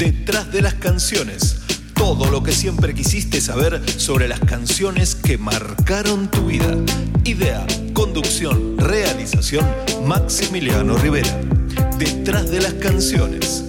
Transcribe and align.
Detrás 0.00 0.50
de 0.50 0.62
las 0.62 0.72
canciones, 0.72 1.60
todo 1.92 2.30
lo 2.30 2.42
que 2.42 2.52
siempre 2.52 2.94
quisiste 2.94 3.38
saber 3.42 3.82
sobre 4.00 4.28
las 4.28 4.40
canciones 4.40 5.14
que 5.14 5.36
marcaron 5.36 6.30
tu 6.30 6.46
vida. 6.46 6.74
Idea, 7.24 7.66
conducción, 7.92 8.78
realización, 8.78 9.66
Maximiliano 10.06 10.96
Rivera. 10.96 11.38
Detrás 11.98 12.50
de 12.50 12.62
las 12.62 12.72
canciones. 12.72 13.66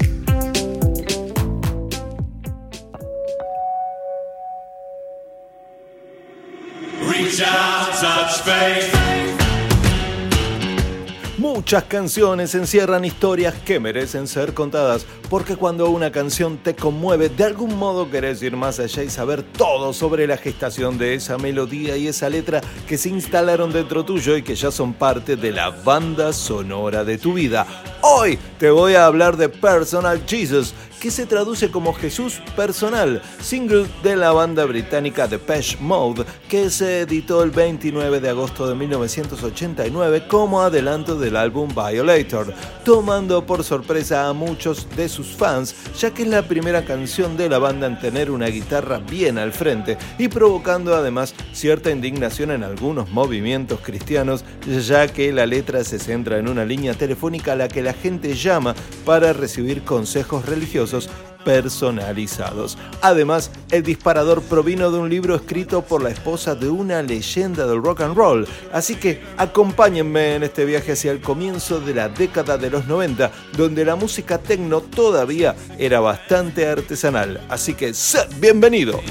Muchas 11.54 11.84
canciones 11.84 12.56
encierran 12.56 13.04
historias 13.04 13.54
que 13.54 13.78
merecen 13.78 14.26
ser 14.26 14.54
contadas, 14.54 15.06
porque 15.30 15.58
cuando 15.58 15.90
una 15.90 16.10
canción 16.10 16.58
te 16.58 16.76
conmueve, 16.76 17.28
de 17.28 17.44
algún 17.44 17.78
modo 17.78 18.10
querés 18.10 18.42
ir 18.42 18.56
más 18.56 18.80
allá 18.80 19.04
y 19.04 19.10
saber 19.10 19.44
todo 19.44 19.92
sobre 19.92 20.28
la 20.28 20.38
gestación 20.38 20.98
de 20.98 21.16
esa 21.16 21.38
melodía 21.38 21.98
y 21.98 22.08
esa 22.08 22.30
letra 22.30 22.62
que 22.88 22.98
se 22.98 23.10
instalaron 23.10 23.74
dentro 23.74 24.06
tuyo 24.06 24.38
y 24.38 24.44
que 24.44 24.56
ya 24.56 24.72
son 24.72 24.94
parte 24.94 25.36
de 25.36 25.52
la 25.52 25.72
banda 25.72 26.32
sonora 26.32 27.04
de 27.04 27.18
tu 27.18 27.34
vida. 27.34 27.68
Hoy 28.04 28.40
te 28.58 28.72
voy 28.72 28.96
a 28.96 29.06
hablar 29.06 29.38
de 29.38 29.48
Personal 29.48 30.24
Jesus, 30.26 30.74
que 31.00 31.12
se 31.12 31.26
traduce 31.26 31.72
como 31.72 31.94
Jesús 31.94 32.42
Personal, 32.56 33.22
single 33.40 33.88
de 34.04 34.16
la 34.16 34.32
banda 34.32 34.66
británica 34.66 35.28
Depeche 35.28 35.78
Mode, 35.80 36.26
que 36.48 36.70
se 36.70 37.02
editó 37.02 37.44
el 37.44 37.50
29 37.50 38.20
de 38.20 38.30
agosto 38.30 38.68
de 38.68 38.76
1989 38.76 40.28
como 40.28 40.62
adelanto 40.62 41.18
del 41.18 41.38
álbum 41.38 41.70
Violator, 41.74 42.54
tomando 42.86 43.46
por 43.46 43.64
sorpresa 43.64 44.28
a 44.28 44.34
muchos 44.34 44.88
de 44.96 45.10
sus 45.10 45.36
fans, 45.36 45.76
ya 46.00 46.12
que 46.12 46.22
es 46.22 46.28
la 46.28 46.48
primera 46.48 46.86
canción 46.86 47.36
de 47.36 47.50
la 47.50 47.58
banda 47.58 47.88
en 47.88 48.00
tener 48.00 48.30
una 48.30 48.48
guitarra 48.48 49.00
bien 49.00 49.40
al 49.40 49.54
frente 49.54 49.98
y 50.20 50.28
provocando 50.28 50.96
además 50.96 51.34
cierta 51.52 51.90
indignación 51.90 52.52
en 52.52 52.64
algunos 52.64 53.10
movimientos 53.10 53.80
cristianos, 53.82 54.44
ya 54.88 55.08
que 55.08 55.32
la 55.34 55.48
letra 55.48 55.84
se 55.84 55.98
centra 55.98 56.38
en 56.38 56.48
una 56.48 56.64
línea 56.64 56.94
telefónica 56.94 57.54
a 57.54 57.56
la 57.56 57.68
que 57.68 57.82
la 57.82 57.91
gente 57.94 58.36
llama 58.36 58.76
para 59.06 59.34
recibir 59.34 59.84
consejos 59.84 60.46
religiosos 60.46 61.10
personalizados. 61.44 62.78
Además, 63.02 63.52
el 63.72 63.84
disparador 63.84 64.42
provino 64.42 64.92
de 64.92 65.00
un 65.00 65.10
libro 65.10 65.36
escrito 65.36 65.82
por 65.82 66.02
la 66.02 66.10
esposa 66.10 66.56
de 66.56 66.70
una 66.70 67.02
leyenda 67.02 67.66
del 67.68 67.82
rock 67.82 68.02
and 68.02 68.16
roll, 68.16 68.48
así 68.72 68.96
que 68.96 69.22
acompáñenme 69.38 70.36
en 70.36 70.44
este 70.44 70.66
viaje 70.66 70.94
hacia 70.94 71.12
el 71.12 71.22
comienzo 71.22 71.80
de 71.80 71.96
la 71.96 72.10
década 72.10 72.58
de 72.58 72.70
los 72.70 72.88
90, 72.88 73.32
donde 73.58 73.86
la 73.86 73.96
música 73.96 74.38
techno 74.38 74.82
todavía 74.82 75.56
era 75.78 76.00
bastante 76.00 76.68
artesanal. 76.68 77.42
Así 77.50 77.74
que 77.74 77.94
sed 77.94 78.28
bienvenidos. 78.40 79.02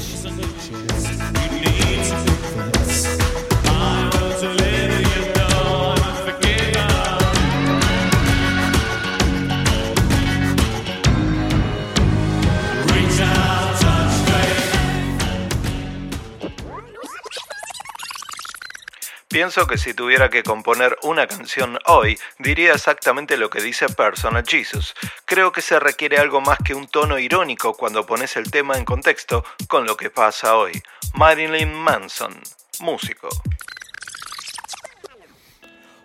Pienso 19.30 19.68
que 19.68 19.78
si 19.78 19.94
tuviera 19.94 20.28
que 20.28 20.42
componer 20.42 20.98
una 21.04 21.28
canción 21.28 21.78
hoy, 21.86 22.18
diría 22.40 22.72
exactamente 22.72 23.36
lo 23.36 23.48
que 23.48 23.62
dice 23.62 23.88
Personal 23.88 24.42
Jesus. 24.44 24.92
Creo 25.24 25.52
que 25.52 25.62
se 25.62 25.78
requiere 25.78 26.18
algo 26.18 26.40
más 26.40 26.58
que 26.58 26.74
un 26.74 26.88
tono 26.88 27.16
irónico 27.16 27.74
cuando 27.74 28.04
pones 28.04 28.36
el 28.36 28.50
tema 28.50 28.76
en 28.76 28.84
contexto 28.84 29.44
con 29.68 29.86
lo 29.86 29.96
que 29.96 30.10
pasa 30.10 30.56
hoy. 30.56 30.82
Marilyn 31.14 31.72
Manson, 31.72 32.40
músico. 32.80 33.28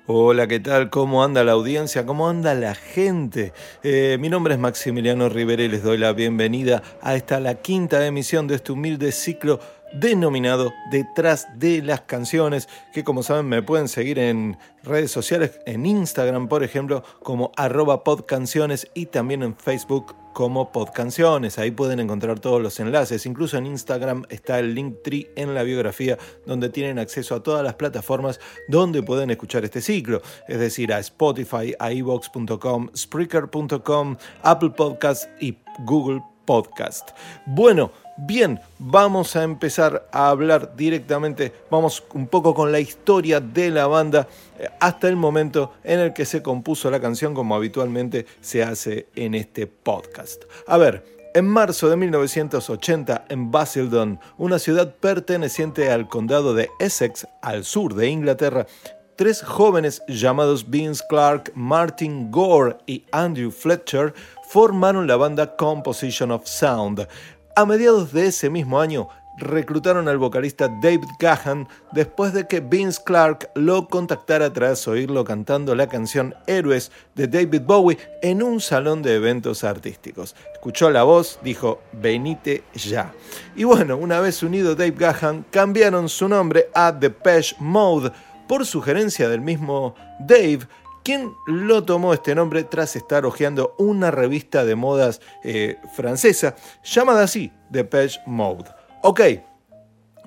Hola, 0.07 0.45
¿qué 0.45 0.59
tal? 0.59 0.91
¿Cómo 0.91 1.23
anda 1.23 1.43
la 1.43 1.53
audiencia? 1.53 2.05
¿Cómo 2.05 2.29
anda 2.29 2.53
la 2.53 2.75
gente? 2.75 3.53
Eh, 3.81 4.17
mi 4.19 4.29
nombre 4.29 4.53
es 4.53 4.59
Maximiliano 4.59 5.29
Rivera 5.29 5.63
y 5.63 5.67
les 5.67 5.81
doy 5.81 5.97
la 5.97 6.13
bienvenida 6.13 6.83
a 7.01 7.15
esta 7.15 7.39
la 7.39 7.55
quinta 7.55 8.05
emisión 8.05 8.45
de 8.45 8.53
este 8.53 8.71
humilde 8.71 9.11
ciclo 9.11 9.59
denominado 9.93 10.73
Detrás 10.91 11.47
de 11.57 11.81
las 11.81 12.01
canciones, 12.01 12.67
que 12.93 13.03
como 13.03 13.23
saben 13.23 13.47
me 13.47 13.63
pueden 13.63 13.87
seguir 13.87 14.19
en 14.19 14.57
redes 14.83 15.11
sociales, 15.11 15.59
en 15.65 15.85
Instagram 15.85 16.47
por 16.47 16.63
ejemplo, 16.63 17.03
como 17.23 17.51
arroba 17.55 18.03
podcanciones 18.03 18.87
y 18.93 19.07
también 19.07 19.43
en 19.43 19.55
Facebook 19.55 20.15
como 20.33 20.71
podcanciones. 20.71 21.57
Ahí 21.57 21.71
pueden 21.71 22.01
encontrar 22.01 22.39
todos 22.39 22.61
los 22.61 22.79
enlaces. 22.81 23.25
Incluso 23.25 23.57
en 23.57 23.65
Instagram 23.67 24.25
está 24.29 24.59
el 24.59 24.75
link 24.75 24.97
tree 25.01 25.31
en 25.37 25.53
la 25.53 25.63
biografía 25.63 26.17
donde 26.45 26.69
tienen 26.69 26.99
acceso 26.99 27.35
a 27.35 27.41
todas 27.41 27.63
las 27.63 27.75
plataformas 27.75 28.39
donde 28.67 29.01
pueden 29.01 29.29
escuchar 29.31 29.63
este 29.63 29.81
ciclo. 29.81 30.21
Es 30.47 30.59
decir, 30.59 30.91
a 30.91 30.99
Spotify, 30.99 31.73
a 31.79 31.91
evox.com, 31.91 32.89
Spreaker.com, 32.95 34.17
Apple 34.43 34.71
Podcasts 34.71 35.29
y 35.39 35.57
Google 35.85 36.21
Podcast. 36.45 37.11
Bueno, 37.45 37.91
Bien, 38.17 38.61
vamos 38.79 39.35
a 39.35 39.43
empezar 39.43 40.07
a 40.13 40.29
hablar 40.29 40.77
directamente, 40.77 41.51
vamos 41.69 42.01
un 42.13 42.27
poco 42.27 42.53
con 42.53 42.71
la 42.71 42.79
historia 42.79 43.41
de 43.41 43.69
la 43.69 43.87
banda 43.87 44.29
eh, 44.57 44.69
hasta 44.79 45.09
el 45.09 45.17
momento 45.17 45.73
en 45.83 45.99
el 45.99 46.13
que 46.13 46.23
se 46.23 46.41
compuso 46.41 46.89
la 46.89 47.01
canción 47.01 47.33
como 47.33 47.55
habitualmente 47.55 48.25
se 48.39 48.63
hace 48.63 49.07
en 49.15 49.35
este 49.35 49.67
podcast. 49.67 50.45
A 50.65 50.77
ver, 50.77 51.03
en 51.33 51.45
marzo 51.45 51.89
de 51.89 51.97
1980, 51.97 53.25
en 53.27 53.51
Basildon, 53.51 54.21
una 54.37 54.59
ciudad 54.59 54.95
perteneciente 54.95 55.91
al 55.91 56.07
condado 56.07 56.53
de 56.53 56.69
Essex, 56.79 57.27
al 57.41 57.65
sur 57.65 57.95
de 57.95 58.07
Inglaterra, 58.07 58.67
tres 59.15 59.41
jóvenes 59.41 60.01
llamados 60.07 60.69
Vince 60.69 61.03
Clark, 61.09 61.51
Martin 61.55 62.31
Gore 62.31 62.77
y 62.85 63.03
Andrew 63.11 63.51
Fletcher 63.51 64.13
formaron 64.49 65.07
la 65.07 65.15
banda 65.15 65.55
Composition 65.55 66.31
of 66.31 66.45
Sound. 66.45 67.07
A 67.55 67.65
mediados 67.65 68.11
de 68.11 68.27
ese 68.27 68.49
mismo 68.49 68.79
año, 68.79 69.07
reclutaron 69.37 70.07
al 70.07 70.17
vocalista 70.17 70.69
David 70.81 71.07
Gahan 71.19 71.67
después 71.91 72.33
de 72.33 72.47
que 72.47 72.59
Vince 72.61 73.01
Clark 73.03 73.49
lo 73.55 73.87
contactara 73.87 74.51
tras 74.51 74.87
oírlo 74.87 75.23
cantando 75.23 75.75
la 75.75 75.87
canción 75.87 76.33
Héroes 76.47 76.91
de 77.15 77.27
David 77.27 77.61
Bowie 77.61 77.97
en 78.21 78.41
un 78.41 78.61
salón 78.61 79.01
de 79.01 79.15
eventos 79.15 79.63
artísticos. 79.63 80.35
Escuchó 80.53 80.89
la 80.89 81.03
voz, 81.03 81.39
dijo, 81.43 81.81
venite 81.93 82.63
ya. 82.73 83.13
Y 83.55 83.63
bueno, 83.63 83.97
una 83.97 84.19
vez 84.19 84.41
unido 84.43 84.75
Dave 84.75 84.95
Gahan, 84.97 85.45
cambiaron 85.51 86.09
su 86.09 86.27
nombre 86.27 86.69
a 86.73 86.91
Depeche 86.91 87.55
Mode 87.59 88.11
por 88.47 88.65
sugerencia 88.65 89.29
del 89.29 89.41
mismo 89.41 89.95
Dave, 90.19 90.67
quien 91.03 91.33
lo 91.45 91.83
tomó 91.83 92.13
este 92.13 92.33
nombre 92.33 92.63
tras 92.63 92.95
estar 92.95 93.25
hojeando 93.25 93.75
una 93.77 94.11
revista 94.11 94.65
de 94.65 94.75
modas 94.75 95.21
eh, 95.43 95.77
francesa 95.95 96.55
llamada 96.83 97.23
así, 97.23 97.51
Depeche 97.69 98.19
Mode. 98.25 98.65
Ok, 99.03 99.21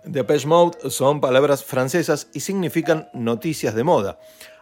Depeche 0.05 0.47
Mode 0.47 0.91
son 0.91 1.21
palabras 1.21 1.65
francesas 1.65 2.29
y 2.33 2.41
significan 2.41 3.09
noticias 3.13 3.75
de 3.75 3.85
moda. 3.85 4.19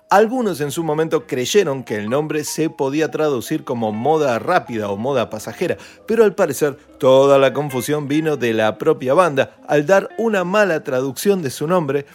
Algunos 0.08 0.60
en 0.60 0.70
su 0.70 0.84
momento 0.84 1.26
creyeron 1.26 1.82
que 1.82 1.96
el 1.96 2.08
nombre 2.08 2.44
se 2.44 2.70
podía 2.70 3.10
traducir 3.10 3.64
como 3.64 3.90
moda 3.90 4.38
rápida 4.38 4.88
o 4.88 4.96
moda 4.96 5.30
pasajera, 5.30 5.78
pero 6.06 6.22
al 6.22 6.36
parecer 6.36 6.76
toda 6.98 7.38
la 7.38 7.52
confusión 7.52 8.06
vino 8.06 8.36
de 8.36 8.52
la 8.52 8.78
propia 8.78 9.14
banda 9.14 9.56
al 9.66 9.84
dar 9.84 10.10
una 10.16 10.44
mala 10.44 10.84
traducción 10.84 11.42
de 11.42 11.50
su 11.50 11.66
nombre, 11.66 12.06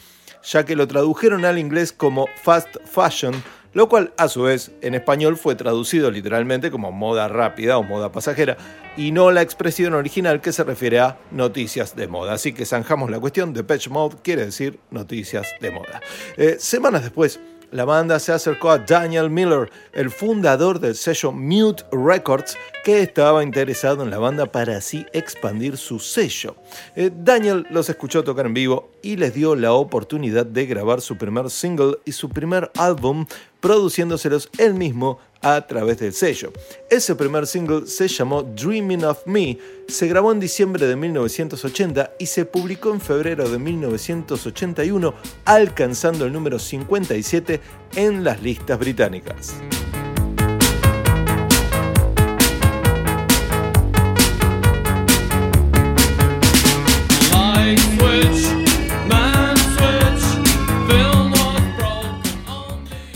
ya 0.44 0.66
que 0.66 0.76
lo 0.76 0.88
tradujeron 0.88 1.46
al 1.46 1.58
inglés 1.58 1.94
como 1.94 2.28
fast 2.42 2.78
fashion, 2.86 3.34
lo 3.74 3.88
cual 3.88 4.14
a 4.18 4.28
su 4.28 4.44
vez 4.44 4.72
en 4.82 4.96
español 4.96 5.38
fue 5.38 5.56
traducido 5.56 6.12
literalmente 6.12 6.72
como 6.72 6.92
moda 6.92 7.28
rápida 7.28 7.78
o 7.78 7.84
moda 7.84 8.12
pasajera 8.12 8.58
y 8.98 9.12
no 9.12 9.32
la 9.32 9.42
expresión 9.42 9.94
original 9.94 10.42
que 10.42 10.52
se 10.52 10.64
refiere 10.64 11.00
a 11.00 11.18
noticias 11.32 11.96
de 11.96 12.08
moda. 12.08 12.34
Así 12.34 12.54
que 12.54 12.66
zanjamos 12.66 13.10
la 13.10 13.20
cuestión, 13.20 13.54
de 13.54 13.64
Patch 13.64 13.88
Mode 13.88 14.18
quiere 14.22 14.46
decir 14.46 14.80
noticias 14.90 15.48
de 15.62 15.72
moda. 15.72 16.02
Eh, 16.38 16.58
semanas 16.60 17.04
después, 17.04 17.40
la 17.72 17.86
banda 17.86 18.20
se 18.20 18.34
acercó 18.34 18.70
a 18.70 18.78
Daniel 18.78 19.30
Miller, 19.30 19.72
el 19.94 20.10
fundador 20.10 20.80
del 20.80 20.96
sello 20.96 21.32
Mute 21.32 21.84
Records, 21.92 22.58
que 22.84 23.02
estaba 23.02 23.44
interesado 23.44 24.04
en 24.04 24.10
la 24.10 24.20
banda 24.20 24.46
para 24.46 24.78
así 24.78 25.06
expandir 25.14 25.78
su 25.78 26.00
sello. 26.00 26.56
Eh, 26.96 27.12
Daniel 27.16 27.66
los 27.70 27.90
escuchó 27.90 28.24
tocar 28.24 28.46
en 28.46 28.54
vivo 28.54 28.92
y 29.02 29.16
les 29.16 29.34
dio 29.34 29.56
la 29.56 29.74
oportunidad 29.74 30.46
de 30.46 30.66
grabar 30.66 31.02
su 31.02 31.18
primer 31.18 31.50
single 31.50 31.98
y 32.06 32.12
su 32.12 32.30
primer 32.30 32.72
álbum, 32.78 33.26
produciéndoselos 33.60 34.50
él 34.58 34.74
mismo 34.74 35.20
a 35.42 35.66
través 35.68 36.00
del 36.00 36.14
sello. 36.14 36.52
Ese 36.90 37.16
primer 37.16 37.48
single 37.48 37.88
se 37.88 38.08
llamó 38.08 38.44
Dreaming 38.44 39.04
of 39.04 39.26
Me, 39.26 39.58
se 39.88 40.08
grabó 40.08 40.32
en 40.32 40.40
diciembre 40.40 40.88
de 40.88 40.96
1980 40.96 42.14
y 42.20 42.26
se 42.26 42.46
publicó 42.46 42.92
en 42.92 43.02
febrero 43.02 43.50
de 43.50 43.60
1981, 43.60 45.14
alcanzando 45.46 46.26
el 46.26 46.34
número 46.34 46.60
57 46.60 47.60
en 47.96 48.24
las 48.24 48.42
listas 48.42 48.80
británicas. 48.80 49.54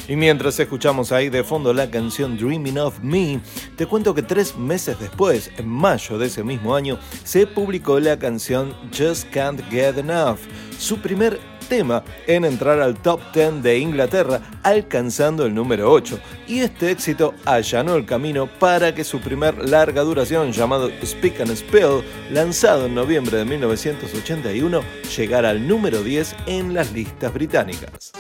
Y 0.07 0.15
mientras 0.15 0.59
escuchamos 0.59 1.11
ahí 1.11 1.29
de 1.29 1.43
fondo 1.43 1.73
la 1.73 1.89
canción 1.89 2.37
Dreaming 2.37 2.77
of 2.77 2.99
Me, 3.01 3.39
te 3.75 3.87
cuento 3.87 4.13
que 4.13 4.21
tres 4.21 4.55
meses 4.55 4.99
después, 4.99 5.49
en 5.57 5.67
mayo 5.67 6.19
de 6.19 6.27
ese 6.27 6.43
mismo 6.43 6.75
año, 6.75 6.99
se 7.23 7.47
publicó 7.47 7.99
la 7.99 8.19
canción 8.19 8.73
Just 8.95 9.29
Can't 9.31 9.61
Get 9.71 9.97
Enough, 9.97 10.37
su 10.77 10.99
primer 10.99 11.39
tema 11.67 12.03
en 12.27 12.45
entrar 12.45 12.79
al 12.79 13.01
top 13.01 13.19
10 13.33 13.63
de 13.63 13.79
Inglaterra, 13.79 14.41
alcanzando 14.61 15.45
el 15.47 15.55
número 15.55 15.91
8. 15.91 16.19
Y 16.47 16.59
este 16.59 16.91
éxito 16.91 17.33
allanó 17.43 17.95
el 17.95 18.05
camino 18.05 18.47
para 18.59 18.93
que 18.93 19.03
su 19.03 19.19
primer 19.19 19.67
larga 19.67 20.03
duración, 20.03 20.51
llamado 20.51 20.91
Speak 21.03 21.41
and 21.41 21.55
Spill, 21.55 22.03
lanzado 22.31 22.85
en 22.85 22.93
noviembre 22.93 23.37
de 23.37 23.45
1981, 23.45 24.81
llegara 25.17 25.49
al 25.49 25.67
número 25.67 26.03
10 26.03 26.35
en 26.45 26.75
las 26.75 26.91
listas 26.91 27.33
británicas. 27.33 28.13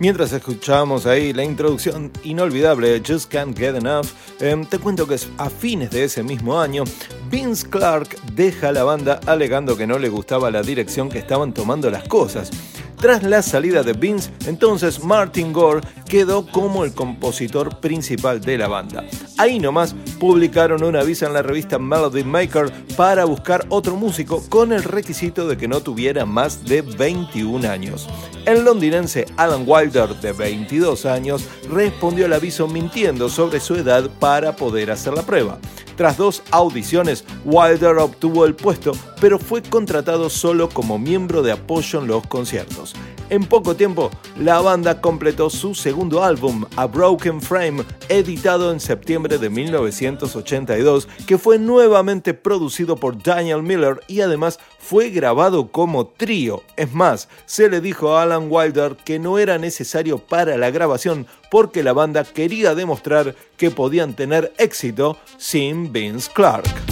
Mientras 0.00 0.32
escuchábamos 0.32 1.06
ahí 1.06 1.32
la 1.32 1.42
introducción 1.42 2.12
inolvidable 2.22 2.88
de 2.88 3.02
Just 3.04 3.32
Can't 3.32 3.58
Get 3.58 3.74
Enough, 3.74 4.06
em, 4.38 4.64
te 4.64 4.78
cuento 4.78 5.08
que 5.08 5.16
a 5.38 5.50
fines 5.50 5.90
de 5.90 6.04
ese 6.04 6.22
mismo 6.22 6.60
año, 6.60 6.84
Vince 7.28 7.68
Clark 7.68 8.16
deja 8.32 8.70
la 8.70 8.84
banda 8.84 9.18
alegando 9.26 9.76
que 9.76 9.88
no 9.88 9.98
le 9.98 10.08
gustaba 10.08 10.52
la 10.52 10.62
dirección 10.62 11.08
que 11.08 11.18
estaban 11.18 11.52
tomando 11.52 11.90
las 11.90 12.06
cosas. 12.06 12.52
Tras 13.00 13.24
la 13.24 13.42
salida 13.42 13.82
de 13.82 13.92
Vince, 13.92 14.30
entonces 14.46 15.02
Martin 15.02 15.52
Gore 15.52 15.80
quedó 16.08 16.46
como 16.46 16.84
el 16.84 16.94
compositor 16.94 17.78
principal 17.80 18.40
de 18.40 18.58
la 18.58 18.66
banda. 18.66 19.04
Ahí 19.36 19.60
nomás 19.60 19.94
publicaron 20.18 20.82
un 20.82 20.96
aviso 20.96 21.26
en 21.26 21.34
la 21.34 21.42
revista 21.42 21.78
Melody 21.78 22.24
Maker 22.24 22.72
para 22.96 23.24
buscar 23.24 23.66
otro 23.68 23.94
músico 23.94 24.42
con 24.48 24.72
el 24.72 24.82
requisito 24.82 25.46
de 25.46 25.56
que 25.56 25.68
no 25.68 25.80
tuviera 25.80 26.24
más 26.24 26.64
de 26.64 26.82
21 26.82 27.68
años. 27.68 28.08
El 28.46 28.64
londinense 28.64 29.26
Alan 29.36 29.64
Wilder, 29.66 30.08
de 30.20 30.32
22 30.32 31.04
años, 31.04 31.44
respondió 31.70 32.24
al 32.24 32.32
aviso 32.32 32.66
mintiendo 32.66 33.28
sobre 33.28 33.60
su 33.60 33.74
edad 33.74 34.08
para 34.18 34.56
poder 34.56 34.90
hacer 34.90 35.12
la 35.12 35.22
prueba. 35.22 35.58
Tras 35.96 36.16
dos 36.16 36.42
audiciones, 36.50 37.24
Wilder 37.44 37.98
obtuvo 37.98 38.46
el 38.46 38.54
puesto, 38.54 38.92
pero 39.20 39.38
fue 39.38 39.62
contratado 39.62 40.30
solo 40.30 40.68
como 40.68 40.98
miembro 40.98 41.42
de 41.42 41.52
apoyo 41.52 42.00
en 42.00 42.06
los 42.06 42.26
conciertos. 42.26 42.94
En 43.30 43.44
poco 43.44 43.76
tiempo, 43.76 44.10
la 44.38 44.62
banda 44.62 45.02
completó 45.02 45.50
su 45.50 45.74
segundo 45.74 46.24
álbum, 46.24 46.64
A 46.76 46.86
Broken 46.86 47.42
Frame, 47.42 47.84
editado 48.08 48.72
en 48.72 48.80
septiembre 48.80 49.36
de 49.36 49.50
1982, 49.50 51.08
que 51.26 51.36
fue 51.36 51.58
nuevamente 51.58 52.32
producido 52.32 52.96
por 52.96 53.22
Daniel 53.22 53.62
Miller 53.62 54.00
y 54.08 54.22
además 54.22 54.58
fue 54.78 55.10
grabado 55.10 55.68
como 55.68 56.06
trío. 56.06 56.62
Es 56.76 56.94
más, 56.94 57.28
se 57.44 57.68
le 57.68 57.82
dijo 57.82 58.16
a 58.16 58.22
Alan 58.22 58.46
Wilder 58.48 58.96
que 58.96 59.18
no 59.18 59.38
era 59.38 59.58
necesario 59.58 60.16
para 60.16 60.56
la 60.56 60.70
grabación 60.70 61.26
porque 61.50 61.82
la 61.82 61.92
banda 61.92 62.24
quería 62.24 62.74
demostrar 62.74 63.34
que 63.58 63.70
podían 63.70 64.14
tener 64.14 64.54
éxito 64.56 65.18
sin 65.36 65.92
Vince 65.92 66.30
Clark. 66.32 66.87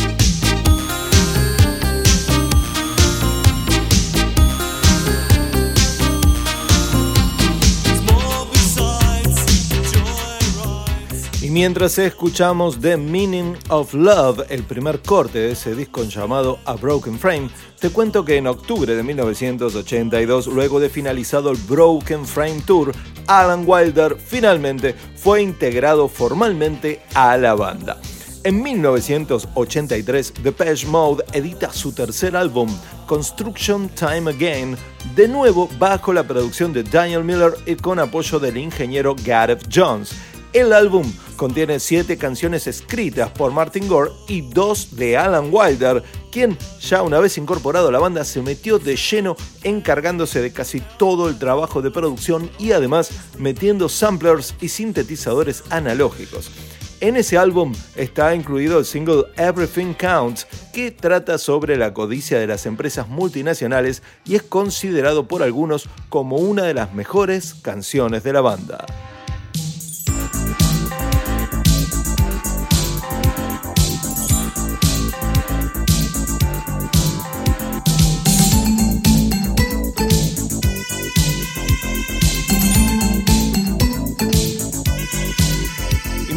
Mientras 11.57 11.97
escuchamos 11.97 12.79
The 12.83 12.99
Meaning 12.99 13.57
of 13.71 13.95
Love, 13.95 14.45
el 14.51 14.63
primer 14.65 15.01
corte 15.01 15.39
de 15.39 15.53
ese 15.53 15.75
disco 15.75 16.05
llamado 16.05 16.59
A 16.67 16.75
Broken 16.75 17.19
Frame, 17.19 17.49
te 17.81 17.89
cuento 17.89 18.27
que 18.27 18.37
en 18.37 18.47
octubre 18.47 18.95
de 18.95 19.03
1982, 19.03 20.49
luego 20.49 20.81
de 20.81 20.91
finalizado 20.91 21.51
el 21.51 21.57
Broken 21.57 22.27
Frame 22.27 22.61
Tour, 22.67 22.93
Alan 23.27 23.65
Wilder 23.67 24.19
finalmente 24.19 24.95
fue 25.17 25.41
integrado 25.41 26.09
formalmente 26.09 27.01
a 27.15 27.39
la 27.39 27.55
banda. 27.55 27.99
En 28.45 28.63
1983, 28.63 30.35
Depeche 30.43 30.87
Mode 30.87 31.25
edita 31.33 31.73
su 31.73 31.91
tercer 31.93 32.37
álbum, 32.37 32.69
Construction 33.07 33.89
Time 33.89 34.31
Again, 34.31 34.77
de 35.15 35.27
nuevo 35.27 35.71
bajo 35.79 36.13
la 36.13 36.23
producción 36.23 36.75
de 36.75 36.83
Daniel 36.83 37.25
Miller 37.25 37.55
y 37.65 37.77
con 37.77 37.99
apoyo 37.99 38.39
del 38.39 38.59
ingeniero 38.59 39.17
Gareth 39.25 39.67
Jones. 39.75 40.36
El 40.57 40.73
álbum 40.73 41.05
contiene 41.37 41.79
siete 41.79 42.17
canciones 42.17 42.67
escritas 42.67 43.31
por 43.31 43.53
Martin 43.53 43.87
Gore 43.87 44.13
y 44.27 44.41
dos 44.41 44.97
de 44.97 45.15
Alan 45.15 45.51
Wilder, 45.53 46.03
quien 46.33 46.57
ya 46.81 47.03
una 47.03 47.21
vez 47.21 47.37
incorporado 47.37 47.89
a 47.89 47.93
la 47.93 47.99
banda 47.99 48.25
se 48.25 48.41
metió 48.41 48.79
de 48.79 48.97
lleno 48.97 49.37
encargándose 49.65 50.41
de 50.41 50.55
casi 50.55 50.81
todo 50.97 51.29
el 51.29 51.39
trabajo 51.39 51.83
de 51.83 51.91
producción 51.91 52.51
y 52.59 52.73
además 52.73 53.11
metiendo 53.37 53.91
samplers 53.91 54.55
y 54.59 54.71
sintetizadores 54.71 55.63
analógicos. 55.69 56.51
En 57.03 57.17
ese 57.17 57.37
álbum 57.37 57.75
está 57.95 58.35
incluido 58.35 58.79
el 58.79 58.87
single 58.87 59.25
Everything 59.37 59.93
Counts, 59.93 60.47
que 60.73 60.91
trata 60.91 61.37
sobre 61.37 61.77
la 61.77 61.93
codicia 61.93 62.39
de 62.39 62.47
las 62.47 62.65
empresas 62.65 63.09
multinacionales 63.09 64.03
y 64.25 64.37
es 64.37 64.43
considerado 64.43 65.29
por 65.29 65.43
algunos 65.43 65.87
como 66.09 66.37
una 66.37 66.63
de 66.63 66.73
las 66.73 66.95
mejores 66.95 67.53
canciones 67.53 68.25
de 68.25 68.33
la 68.33 68.41
banda. 68.41 68.87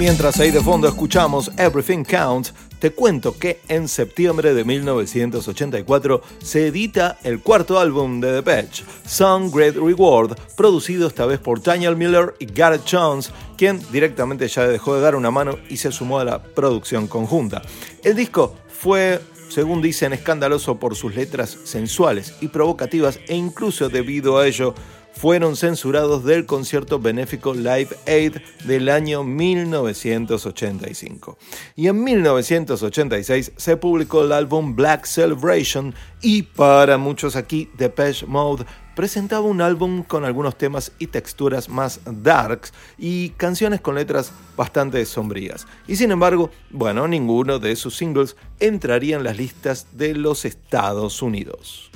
Mientras 0.09 0.39
ahí 0.39 0.49
de 0.49 0.59
fondo 0.59 0.87
escuchamos 0.87 1.51
Everything 1.55 2.03
Counts, 2.03 2.51
te 2.79 2.89
cuento 2.89 3.37
que 3.37 3.59
en 3.67 3.87
septiembre 3.87 4.55
de 4.55 4.63
1984 4.63 6.23
se 6.41 6.65
edita 6.65 7.19
el 7.23 7.41
cuarto 7.41 7.77
álbum 7.77 8.19
de 8.19 8.41
The 8.41 8.41
Patch, 8.41 8.81
Some 9.05 9.51
Great 9.53 9.75
Reward, 9.75 10.35
producido 10.57 11.07
esta 11.07 11.27
vez 11.27 11.37
por 11.37 11.61
Daniel 11.61 11.95
Miller 11.95 12.33
y 12.39 12.47
Gareth 12.47 12.89
Jones, 12.91 13.31
quien 13.55 13.79
directamente 13.91 14.47
ya 14.47 14.67
dejó 14.67 14.95
de 14.95 15.01
dar 15.01 15.15
una 15.15 15.29
mano 15.29 15.59
y 15.69 15.77
se 15.77 15.91
sumó 15.91 16.17
a 16.17 16.25
la 16.25 16.41
producción 16.41 17.05
conjunta. 17.05 17.61
El 18.03 18.15
disco 18.15 18.55
fue 18.67 19.21
según 19.49 19.81
dicen, 19.81 20.13
escandaloso 20.13 20.79
por 20.79 20.95
sus 20.95 21.15
letras 21.15 21.57
sensuales 21.63 22.35
y 22.39 22.47
provocativas 22.47 23.19
e 23.27 23.35
incluso 23.35 23.89
debido 23.89 24.37
a 24.37 24.47
ello 24.47 24.75
fueron 25.19 25.55
censurados 25.57 26.23
del 26.23 26.45
concierto 26.45 26.97
benéfico 26.97 27.53
Live 27.53 27.89
Aid 28.07 28.37
del 28.63 28.87
año 28.87 29.25
1985. 29.25 31.37
Y 31.75 31.89
en 31.89 32.01
1986 32.01 33.51
se 33.57 33.75
publicó 33.75 34.23
el 34.23 34.31
álbum 34.31 34.77
Black 34.77 35.05
Celebration 35.05 35.93
y 36.21 36.43
para 36.43 36.97
muchos 36.97 37.35
aquí 37.35 37.69
Depeche 37.77 38.25
Mode 38.27 38.63
presentaba 38.95 39.41
un 39.41 39.59
álbum 39.59 40.03
con 40.03 40.23
algunos 40.23 40.57
temas 40.57 40.93
y 40.99 41.07
texturas 41.07 41.67
más 41.67 41.99
darks 42.05 42.71
y 42.97 43.31
canciones 43.31 43.81
con 43.81 43.95
letras 43.95 44.31
bastante 44.55 45.05
sombrías. 45.05 45.67
Y 45.85 45.97
sin 45.97 46.11
embargo, 46.11 46.49
bueno, 46.69 47.09
ninguno 47.09 47.59
de 47.59 47.75
sus 47.75 47.97
singles 47.97 48.37
entraría 48.61 49.17
en 49.17 49.25
las 49.25 49.35
listas 49.35 49.87
de 49.91 50.15
los 50.15 50.45
Estados 50.45 51.21
Unidos. 51.21 51.91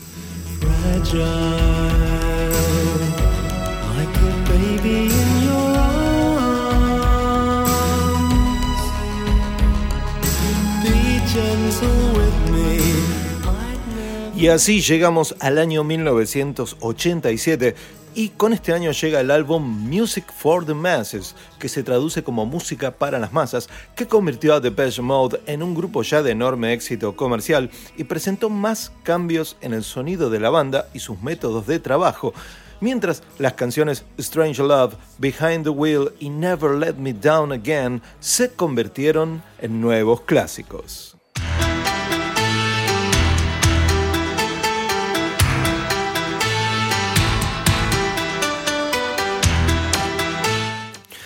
Y 14.43 14.49
así 14.49 14.81
llegamos 14.81 15.35
al 15.39 15.57
año 15.57 15.85
1987 15.85 17.75
y 18.13 18.27
con 18.27 18.51
este 18.51 18.73
año 18.73 18.91
llega 18.91 19.21
el 19.21 19.31
álbum 19.31 19.63
Music 19.63 20.25
for 20.37 20.65
the 20.65 20.73
Masses, 20.73 21.33
que 21.59 21.69
se 21.69 21.81
traduce 21.81 22.23
como 22.23 22.45
Música 22.45 22.91
para 22.91 23.19
las 23.19 23.31
Masas, 23.31 23.69
que 23.95 24.05
convirtió 24.05 24.53
a 24.53 24.59
Depeche 24.59 25.01
Mode 25.01 25.39
en 25.47 25.63
un 25.63 25.73
grupo 25.73 26.03
ya 26.03 26.21
de 26.21 26.31
enorme 26.31 26.73
éxito 26.73 27.15
comercial 27.15 27.71
y 27.95 28.03
presentó 28.03 28.49
más 28.49 28.91
cambios 29.03 29.55
en 29.61 29.73
el 29.73 29.85
sonido 29.85 30.29
de 30.29 30.41
la 30.41 30.49
banda 30.49 30.89
y 30.93 30.99
sus 30.99 31.21
métodos 31.21 31.65
de 31.65 31.79
trabajo, 31.79 32.33
Mientras 32.81 33.23
las 33.39 33.53
canciones 33.53 34.03
Strange 34.17 34.61
Love, 34.61 34.95
Behind 35.17 35.63
the 35.63 35.69
Wheel 35.69 36.11
y 36.19 36.29
Never 36.29 36.75
Let 36.77 36.95
Me 36.95 37.13
Down 37.13 37.51
Again 37.51 38.01
se 38.19 38.51
convirtieron 38.51 39.41
en 39.59 39.79
nuevos 39.81 40.21
clásicos. 40.21 41.12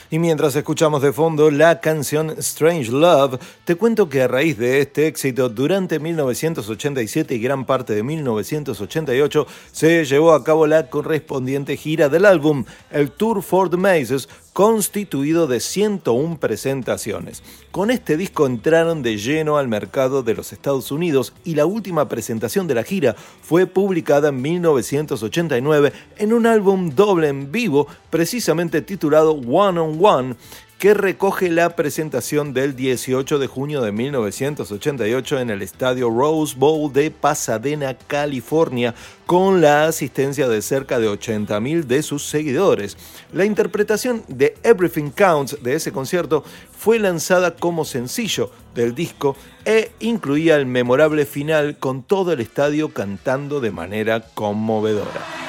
Y 0.09 0.19
mientras 0.19 0.55
escuchamos 0.55 1.01
de 1.01 1.11
fondo 1.11 1.51
la 1.51 1.81
canción 1.81 2.29
Strange 2.37 2.91
Love, 2.91 3.39
te 3.65 3.75
cuento 3.75 4.07
que 4.07 4.21
a 4.21 4.27
raíz 4.29 4.57
de 4.57 4.79
este 4.79 5.05
éxito, 5.05 5.49
durante 5.49 5.99
1987 5.99 7.35
y 7.35 7.39
gran 7.39 7.65
parte 7.65 7.93
de 7.93 8.03
1988, 8.03 9.47
se 9.73 10.05
llevó 10.05 10.31
a 10.31 10.45
cabo 10.45 10.65
la 10.65 10.89
correspondiente 10.89 11.75
gira 11.75 12.07
del 12.07 12.23
álbum, 12.23 12.63
el 12.89 13.11
Tour 13.11 13.43
for 13.43 13.69
the 13.69 13.75
Mazes, 13.75 14.29
constituido 14.57 15.45
de 15.45 15.59
101 15.59 16.39
presentaciones. 16.39 17.43
Con 17.69 17.91
este 17.91 18.17
disco 18.17 18.47
entraron 18.47 19.03
de 19.03 19.17
lleno 19.17 19.59
al 19.59 19.67
mercado 19.67 20.23
de 20.23 20.33
los 20.33 20.51
Estados 20.51 20.91
Unidos 20.91 21.31
y 21.45 21.53
la 21.53 21.67
última 21.67 22.09
presentación 22.09 22.65
de 22.65 22.73
la 22.73 22.81
gira 22.81 23.15
fue 23.43 23.67
publicada 23.67 24.29
en 24.29 24.41
1989 24.41 25.93
en 26.17 26.33
un 26.33 26.47
álbum 26.47 26.89
doble 26.89 27.27
en 27.27 27.51
vivo, 27.51 27.85
precisamente 28.09 28.81
titulado 28.81 29.33
One 29.33 29.79
on 29.79 30.03
One, 30.03 30.35
que 30.79 30.93
recoge 30.93 31.50
la 31.50 31.75
presentación 31.75 32.53
del 32.53 32.75
18 32.75 33.39
de 33.39 33.48
junio 33.48 33.81
de 33.81 33.91
1988 33.91 35.39
en 35.39 35.50
el 35.50 35.63
estadio 35.63 36.10
Rose 36.10 36.55
Bowl 36.55 36.93
de 36.93 37.10
Pasadena, 37.10 37.96
California, 37.96 38.93
con 39.25 39.60
la 39.60 39.86
asistencia 39.86 40.48
de 40.48 40.62
cerca 40.62 41.00
de 41.00 41.10
80.000 41.10 41.86
de 41.86 42.03
sus 42.03 42.27
seguidores. 42.27 42.96
La 43.34 43.46
interpretación 43.46 44.24
de 44.27 44.55
Everything 44.63 45.10
Counts 45.10 45.57
de 45.63 45.74
ese 45.74 45.91
concierto 45.91 46.43
fue 46.72 47.00
lanzada 47.00 47.55
como 47.55 47.84
sencillo 47.84 48.51
del 48.75 48.93
disco 48.93 49.36
e 49.65 49.91
incluía 50.00 50.57
el 50.57 50.67
memorable 50.67 51.25
final 51.25 51.77
con 51.77 52.03
todo 52.03 52.34
el 52.34 52.39
estadio 52.39 52.89
cantando 52.93 53.60
de 53.60 53.72
manera 53.72 54.22
conmovedora. 54.36 55.47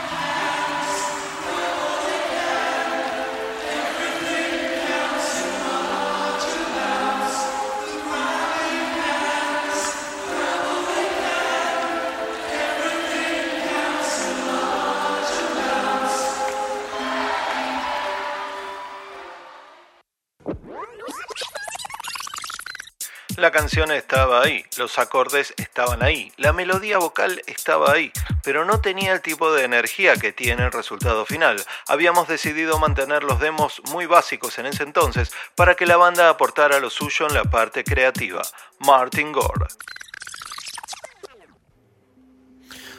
La 23.48 23.52
canción 23.52 23.90
estaba 23.92 24.42
ahí, 24.42 24.62
los 24.76 24.98
acordes 24.98 25.54
estaban 25.56 26.02
ahí, 26.02 26.30
la 26.36 26.52
melodía 26.52 26.98
vocal 26.98 27.40
estaba 27.46 27.92
ahí, 27.92 28.12
pero 28.44 28.66
no 28.66 28.82
tenía 28.82 29.14
el 29.14 29.22
tipo 29.22 29.50
de 29.54 29.64
energía 29.64 30.16
que 30.16 30.32
tiene 30.34 30.66
el 30.66 30.70
resultado 30.70 31.24
final. 31.24 31.56
Habíamos 31.86 32.28
decidido 32.28 32.78
mantener 32.78 33.24
los 33.24 33.40
demos 33.40 33.80
muy 33.90 34.04
básicos 34.04 34.58
en 34.58 34.66
ese 34.66 34.82
entonces 34.82 35.32
para 35.54 35.76
que 35.76 35.86
la 35.86 35.96
banda 35.96 36.28
aportara 36.28 36.78
lo 36.78 36.90
suyo 36.90 37.26
en 37.26 37.32
la 37.32 37.44
parte 37.44 37.84
creativa. 37.84 38.42
Martin 38.80 39.32
Gore. 39.32 39.68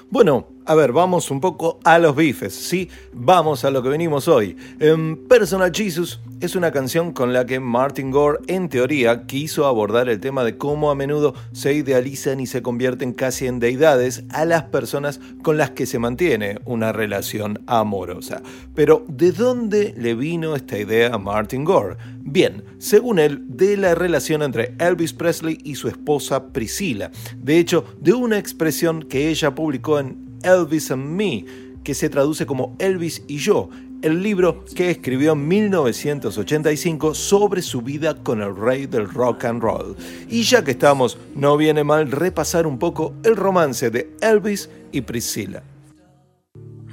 Bueno, 0.09 0.47
a 0.65 0.75
ver, 0.75 0.91
vamos 0.91 1.31
un 1.31 1.41
poco 1.41 1.79
a 1.83 1.97
los 1.97 2.15
bifes, 2.15 2.53
¿sí? 2.53 2.89
Vamos 3.11 3.65
a 3.65 3.71
lo 3.71 3.81
que 3.81 3.89
venimos 3.89 4.27
hoy. 4.27 4.55
En 4.79 5.27
Personal 5.27 5.71
Jesus 5.73 6.19
es 6.41 6.55
una 6.55 6.71
canción 6.71 7.11
con 7.11 7.33
la 7.33 7.45
que 7.45 7.59
Martin 7.59 8.11
Gore, 8.11 8.39
en 8.47 8.69
teoría, 8.69 9.25
quiso 9.25 9.65
abordar 9.65 10.09
el 10.09 10.19
tema 10.19 10.43
de 10.43 10.57
cómo 10.57 10.91
a 10.91 10.95
menudo 10.95 11.33
se 11.51 11.73
idealizan 11.73 12.39
y 12.39 12.45
se 12.45 12.61
convierten 12.61 13.13
casi 13.13 13.47
en 13.47 13.59
deidades 13.59 14.23
a 14.29 14.45
las 14.45 14.63
personas 14.63 15.19
con 15.41 15.57
las 15.57 15.71
que 15.71 15.85
se 15.85 15.99
mantiene 15.99 16.59
una 16.65 16.91
relación 16.91 17.63
amorosa. 17.65 18.41
Pero, 18.75 19.03
¿de 19.07 19.31
dónde 19.31 19.93
le 19.97 20.13
vino 20.13 20.55
esta 20.55 20.77
idea 20.77 21.13
a 21.13 21.17
Martin 21.17 21.63
Gore? 21.63 21.97
Bien, 22.19 22.63
según 22.77 23.17
él, 23.17 23.43
de 23.47 23.75
la 23.75 23.95
relación 23.95 24.43
entre 24.43 24.75
Elvis 24.77 25.13
Presley 25.13 25.57
y 25.63 25.75
su 25.75 25.87
esposa 25.87 26.53
Priscilla. 26.53 27.11
De 27.37 27.57
hecho, 27.57 27.85
de 27.99 28.13
una 28.13 28.37
expresión 28.37 29.01
que 29.03 29.29
ella 29.29 29.55
publicó 29.55 29.99
en 29.99 30.28
Elvis 30.43 30.91
and 30.91 31.05
Me, 31.05 31.45
que 31.83 31.93
se 31.93 32.09
traduce 32.09 32.45
como 32.45 32.75
Elvis 32.79 33.23
y 33.27 33.37
yo, 33.37 33.69
el 34.01 34.23
libro 34.23 34.63
que 34.75 34.91
escribió 34.91 35.33
en 35.33 35.47
1985 35.47 37.13
sobre 37.13 37.61
su 37.61 37.81
vida 37.81 38.15
con 38.15 38.41
el 38.41 38.55
rey 38.55 38.85
del 38.85 39.09
rock 39.09 39.45
and 39.45 39.61
roll. 39.61 39.95
Y 40.29 40.43
ya 40.43 40.63
que 40.63 40.71
estamos, 40.71 41.17
no 41.35 41.57
viene 41.57 41.83
mal 41.83 42.11
repasar 42.11 42.65
un 42.65 42.79
poco 42.79 43.13
el 43.23 43.35
romance 43.35 43.89
de 43.89 44.15
Elvis 44.21 44.69
y 44.91 45.01
Priscilla. 45.01 45.63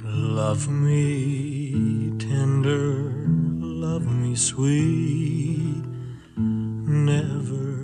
Love 0.03 0.67
me 0.67 2.15
tender, 2.17 3.11
love 3.59 4.05
me 4.05 4.35
sweet, 4.35 5.83
never 6.35 7.76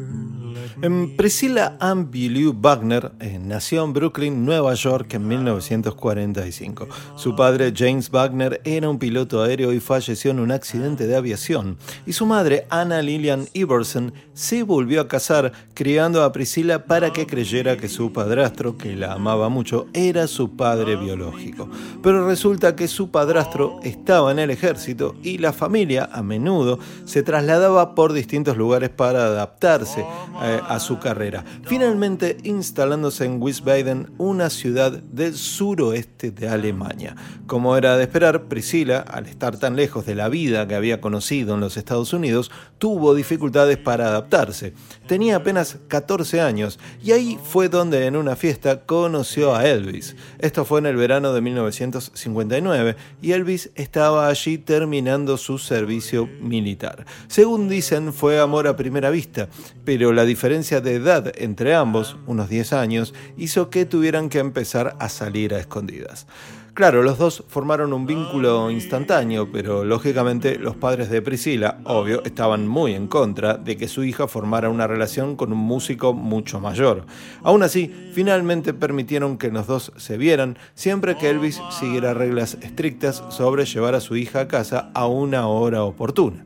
Priscilla 1.15 1.77
Ann 1.79 2.11
Beaulieu 2.11 2.53
Wagner 2.53 3.13
eh, 3.21 3.39
nació 3.41 3.85
en 3.85 3.93
Brooklyn, 3.93 4.43
Nueva 4.43 4.73
York 4.73 5.13
en 5.13 5.25
1945. 5.29 6.89
Su 7.15 7.37
padre 7.37 7.71
James 7.73 8.11
Wagner 8.11 8.59
era 8.65 8.89
un 8.89 8.99
piloto 8.99 9.41
aéreo 9.41 9.71
y 9.71 9.79
falleció 9.79 10.31
en 10.31 10.41
un 10.41 10.51
accidente 10.51 11.07
de 11.07 11.15
aviación. 11.15 11.77
Y 12.05 12.11
su 12.11 12.25
madre 12.25 12.67
Anna 12.69 13.01
Lillian 13.01 13.47
Iverson 13.53 14.13
se 14.33 14.63
volvió 14.63 14.99
a 14.99 15.07
casar 15.07 15.53
criando 15.73 16.21
a 16.21 16.33
Priscilla 16.33 16.83
para 16.83 17.13
que 17.13 17.27
creyera 17.27 17.77
que 17.77 17.87
su 17.87 18.11
padrastro, 18.11 18.77
que 18.77 18.97
la 18.97 19.13
amaba 19.13 19.47
mucho, 19.47 19.87
era 19.93 20.27
su 20.27 20.57
padre 20.57 20.97
biológico. 20.97 21.69
Pero 22.01 22.27
resulta 22.27 22.75
que 22.75 22.89
su 22.89 23.09
padrastro 23.09 23.79
estaba 23.83 24.33
en 24.33 24.39
el 24.39 24.49
ejército 24.49 25.15
y 25.23 25.37
la 25.37 25.53
familia 25.53 26.09
a 26.11 26.21
menudo 26.23 26.77
se 27.05 27.23
trasladaba 27.23 27.95
por 27.95 28.11
distintos 28.11 28.57
lugares 28.57 28.89
para 28.89 29.27
adaptarse 29.27 30.01
eh, 30.01 30.59
a 30.74 30.80
su 30.80 30.98
carrera, 31.00 31.46
finalmente 31.63 32.38
instalándose 32.44 33.25
en 33.25 33.42
Wiesbaden, 33.42 34.12
una 34.18 34.50
ciudad 34.50 34.92
del 34.92 35.36
suroeste 35.36 36.32
de 36.32 36.48
Alemania. 36.50 37.15
Como 37.46 37.77
era 37.77 37.96
de 37.98 38.03
esperar, 38.03 38.46
Priscilla, 38.46 39.00
al 39.00 39.27
estar 39.27 39.58
tan 39.58 39.75
lejos 39.75 40.06
de 40.06 40.15
la 40.15 40.30
vida 40.30 40.68
que 40.68 40.75
había 40.75 41.00
conocido 41.00 41.53
en 41.53 41.60
los 41.60 41.77
Estados 41.77 42.13
Unidos, 42.13 42.50
tuvo 42.80 43.13
dificultades 43.13 43.77
para 43.77 44.08
adaptarse. 44.08 44.74
Tenía 45.07 45.36
apenas 45.36 45.77
14 45.89 46.39
años 46.39 46.79
y 47.03 47.12
ahí 47.12 47.38
fue 47.43 47.67
donde 47.67 48.05
en 48.05 48.15
una 48.15 48.38
fiesta 48.38 48.86
conoció 48.86 49.53
a 49.53 49.67
Elvis. 49.67 50.15
Esto 50.39 50.63
fue 50.63 50.79
en 50.79 50.86
el 50.86 50.95
verano 50.95 51.33
de 51.33 51.41
1959 51.41 52.95
y 53.22 53.33
Elvis 53.33 53.72
estaba 53.75 54.29
allí 54.29 54.57
terminando 54.57 55.38
su 55.38 55.57
servicio 55.57 56.29
militar. 56.39 57.05
Según 57.27 57.67
dicen, 57.67 58.13
fue 58.13 58.39
amor 58.39 58.67
a 58.67 58.77
primera 58.77 59.10
vista, 59.10 59.50
pero 59.83 60.13
la 60.13 60.24
diferencia 60.24 60.79
de 60.79 60.95
edad 60.95 61.33
entre 61.36 61.75
ambos, 61.75 62.15
unos 62.25 62.48
10 62.48 62.74
años, 62.74 63.13
hizo 63.38 63.69
que 63.69 63.86
tuvieran 63.86 64.29
que 64.29 64.39
empezar 64.39 64.95
a 65.00 65.10
salir 65.10 65.53
a 65.53 65.60
escondidas. 65.60 66.27
Claro, 66.74 67.03
los 67.03 67.20
dos 67.20 67.44
formaron 67.50 67.94
un 67.94 68.08
vínculo 68.08 68.72
instantáneo, 68.72 69.51
pero 69.51 69.86
lógicamente 69.86 70.58
los 70.58 70.75
padres 70.75 71.08
de 71.12 71.22
Priscila, 71.22 71.77
obvio, 71.84 72.24
estaban 72.24 72.68
muy 72.68 72.96
en 72.96 73.06
contra 73.06 73.58
de 73.58 73.77
que 73.77 73.88
su 73.88 74.03
hija 74.03 74.27
formara 74.27 74.70
una 74.70 74.88
relación 74.88 75.36
con 75.36 75.53
un 75.53 75.60
músico 75.60 76.13
mucho 76.13 76.60
mayor. 76.60 77.06
Aún 77.44 77.62
así, 77.62 77.94
finalmente 78.13 78.74
permitieron 78.74 79.38
que 79.38 79.51
los 79.51 79.68
dos 79.68 79.94
se 79.98 80.18
vieran, 80.18 80.58
siempre 80.74 81.15
que 81.15 81.30
Elvis 81.30 81.62
siguiera 81.80 82.15
reglas 82.15 82.58
estrictas 82.63 83.24
sobre 83.30 83.65
llevar 83.65 83.94
a 83.94 84.01
su 84.01 84.15
hija 84.15 84.39
a 84.39 84.48
casa 84.48 84.89
a 84.96 85.06
una 85.06 85.46
hora 85.48 85.84
oportuna. 85.84 86.44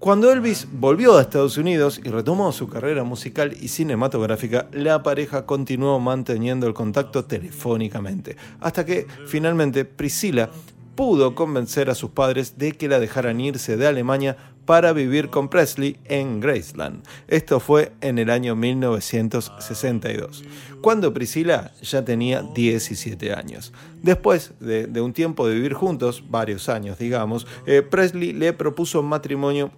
Cuando 0.00 0.32
Elvis 0.32 0.66
volvió 0.72 1.18
a 1.18 1.20
Estados 1.20 1.58
Unidos 1.58 2.00
y 2.02 2.08
retomó 2.08 2.52
su 2.52 2.68
carrera 2.68 3.04
musical 3.04 3.54
y 3.60 3.68
cinematográfica, 3.68 4.66
la 4.72 5.02
pareja 5.02 5.44
continuó 5.44 6.00
manteniendo 6.00 6.66
el 6.66 6.72
contacto 6.72 7.26
telefónicamente, 7.26 8.34
hasta 8.60 8.86
que 8.86 9.06
finalmente 9.26 9.84
Priscilla 9.84 10.48
pudo 10.94 11.34
convencer 11.34 11.90
a 11.90 11.94
sus 11.94 12.12
padres 12.12 12.56
de 12.56 12.72
que 12.72 12.88
la 12.88 12.98
dejaran 12.98 13.42
irse 13.42 13.76
de 13.76 13.86
Alemania 13.86 14.38
para 14.64 14.94
vivir 14.94 15.28
con 15.28 15.50
Presley 15.50 15.98
en 16.06 16.40
Graceland. 16.40 17.02
Esto 17.28 17.60
fue 17.60 17.92
en 18.00 18.18
el 18.18 18.30
año 18.30 18.56
1962, 18.56 20.44
cuando 20.80 21.12
Priscilla 21.12 21.72
ya 21.82 22.06
tenía 22.06 22.40
17 22.40 23.34
años. 23.34 23.74
Después 24.02 24.54
de, 24.60 24.98
un 25.02 25.12
tiempo 25.12 25.46
de 25.46 25.56
vivir 25.56 25.74
juntos, 25.74 26.24
varios 26.30 26.70
años 26.70 26.98
digamos, 26.98 27.46
eh, 27.66 27.82
Presley 27.82 28.32
le 28.32 28.54
propuso 28.54 29.02
matrimonio 29.02 29.70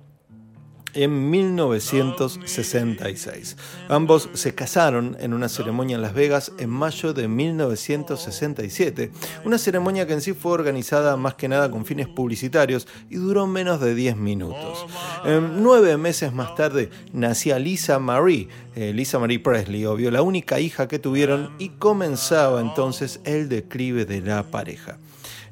en 0.94 1.30
1966. 1.30 3.56
Ambos 3.88 4.28
se 4.34 4.54
casaron 4.54 5.16
en 5.20 5.34
una 5.34 5.48
ceremonia 5.48 5.96
en 5.96 6.02
Las 6.02 6.14
Vegas 6.14 6.52
en 6.58 6.70
mayo 6.70 7.12
de 7.12 7.26
1967, 7.28 9.10
una 9.44 9.58
ceremonia 9.58 10.06
que 10.06 10.12
en 10.14 10.20
sí 10.20 10.32
fue 10.32 10.52
organizada 10.52 11.16
más 11.16 11.34
que 11.34 11.48
nada 11.48 11.70
con 11.70 11.84
fines 11.84 12.08
publicitarios 12.08 12.86
y 13.10 13.16
duró 13.16 13.46
menos 13.46 13.80
de 13.80 13.94
10 13.94 14.16
minutos. 14.16 14.86
nueve 15.24 15.96
meses 15.96 16.32
más 16.32 16.54
tarde 16.54 16.90
nacía 17.12 17.58
Lisa 17.58 17.98
Marie, 17.98 18.48
eh, 18.74 18.92
Lisa 18.92 19.18
Marie 19.18 19.38
Presley, 19.38 19.84
obvio, 19.86 20.10
la 20.10 20.22
única 20.22 20.60
hija 20.60 20.88
que 20.88 20.98
tuvieron 20.98 21.50
y 21.58 21.70
comenzaba 21.70 22.60
entonces 22.60 23.20
el 23.24 23.48
declive 23.48 24.04
de 24.04 24.20
la 24.20 24.42
pareja. 24.44 24.98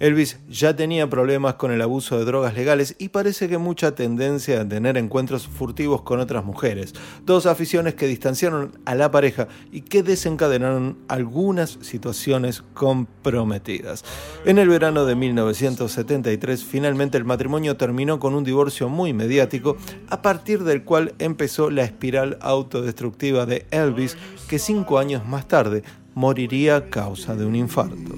Elvis 0.00 0.38
ya 0.48 0.74
tenía 0.74 1.10
problemas 1.10 1.54
con 1.54 1.72
el 1.72 1.82
abuso 1.82 2.18
de 2.18 2.24
drogas 2.24 2.54
legales 2.54 2.96
y 2.98 3.10
parece 3.10 3.50
que 3.50 3.58
mucha 3.58 3.94
tendencia 3.94 4.62
a 4.62 4.68
tener 4.68 4.96
encuentros 4.96 5.46
furtivos 5.46 6.00
con 6.00 6.20
otras 6.20 6.42
mujeres, 6.42 6.94
dos 7.26 7.44
aficiones 7.44 7.94
que 7.94 8.06
distanciaron 8.06 8.78
a 8.86 8.94
la 8.94 9.10
pareja 9.10 9.48
y 9.70 9.82
que 9.82 10.02
desencadenaron 10.02 10.96
algunas 11.08 11.78
situaciones 11.82 12.62
comprometidas. 12.72 14.02
En 14.46 14.58
el 14.58 14.70
verano 14.70 15.04
de 15.04 15.16
1973 15.16 16.64
finalmente 16.64 17.18
el 17.18 17.26
matrimonio 17.26 17.76
terminó 17.76 18.18
con 18.18 18.34
un 18.34 18.42
divorcio 18.42 18.88
muy 18.88 19.12
mediático, 19.12 19.76
a 20.08 20.22
partir 20.22 20.64
del 20.64 20.82
cual 20.82 21.14
empezó 21.18 21.68
la 21.68 21.82
espiral 21.82 22.38
autodestructiva 22.40 23.44
de 23.44 23.66
Elvis, 23.70 24.16
que 24.48 24.58
cinco 24.58 24.98
años 24.98 25.26
más 25.26 25.46
tarde 25.46 25.82
moriría 26.20 26.76
a 26.76 26.90
causa 26.90 27.34
de 27.34 27.46
un 27.46 27.56
infarto. 27.56 28.12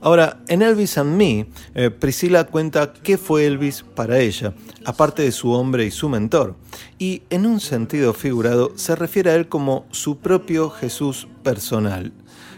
Ahora, 0.00 0.40
en 0.48 0.62
Elvis 0.62 0.96
and 0.96 1.14
Me, 1.14 1.46
eh, 1.74 1.90
Priscilla 1.90 2.44
cuenta 2.44 2.94
qué 2.94 3.18
fue 3.18 3.44
Elvis 3.44 3.82
para 3.82 4.18
ella, 4.18 4.54
aparte 4.86 5.20
de 5.20 5.30
su 5.30 5.52
hombre 5.52 5.84
y 5.84 5.90
su 5.90 6.08
mentor, 6.08 6.56
y 6.98 7.20
en 7.28 7.44
un 7.44 7.60
sentido 7.60 8.14
figurado 8.14 8.72
se 8.76 8.96
refiere 8.96 9.30
a 9.30 9.34
él 9.34 9.46
como 9.48 9.84
su 9.90 10.16
propio 10.20 10.70
Jesús 10.70 11.28
personal. 11.42 12.14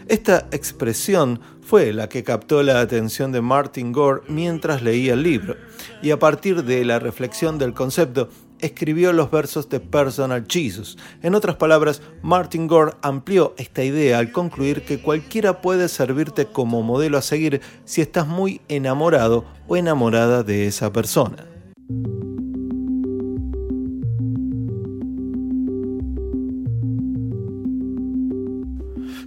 Esta 0.07 0.47
expresión 0.51 1.41
fue 1.61 1.91
la 1.91 2.07
que 2.07 2.23
captó 2.23 2.63
la 2.63 2.79
atención 2.79 3.33
de 3.33 3.41
Martin 3.41 3.91
Gore 3.91 4.21
mientras 4.29 4.81
leía 4.81 5.13
el 5.13 5.23
libro, 5.23 5.57
y 6.01 6.11
a 6.11 6.19
partir 6.19 6.63
de 6.63 6.85
la 6.85 6.99
reflexión 6.99 7.57
del 7.57 7.73
concepto, 7.73 8.29
escribió 8.63 9.13
los 9.13 9.29
versos 9.29 9.69
de 9.69 9.79
Personal 9.79 10.45
Jesus. 10.47 10.97
En 11.21 11.35
otras 11.35 11.57
palabras, 11.57 12.01
Martin 12.21 12.67
Gore 12.67 12.93
amplió 13.01 13.53
esta 13.57 13.83
idea 13.83 14.19
al 14.19 14.31
concluir 14.31 14.83
que 14.83 15.01
cualquiera 15.01 15.61
puede 15.61 15.87
servirte 15.87 16.45
como 16.45 16.81
modelo 16.81 17.17
a 17.17 17.21
seguir 17.21 17.61
si 17.85 18.01
estás 18.01 18.27
muy 18.27 18.61
enamorado 18.69 19.45
o 19.67 19.77
enamorada 19.77 20.43
de 20.43 20.67
esa 20.67 20.91
persona. 20.91 21.45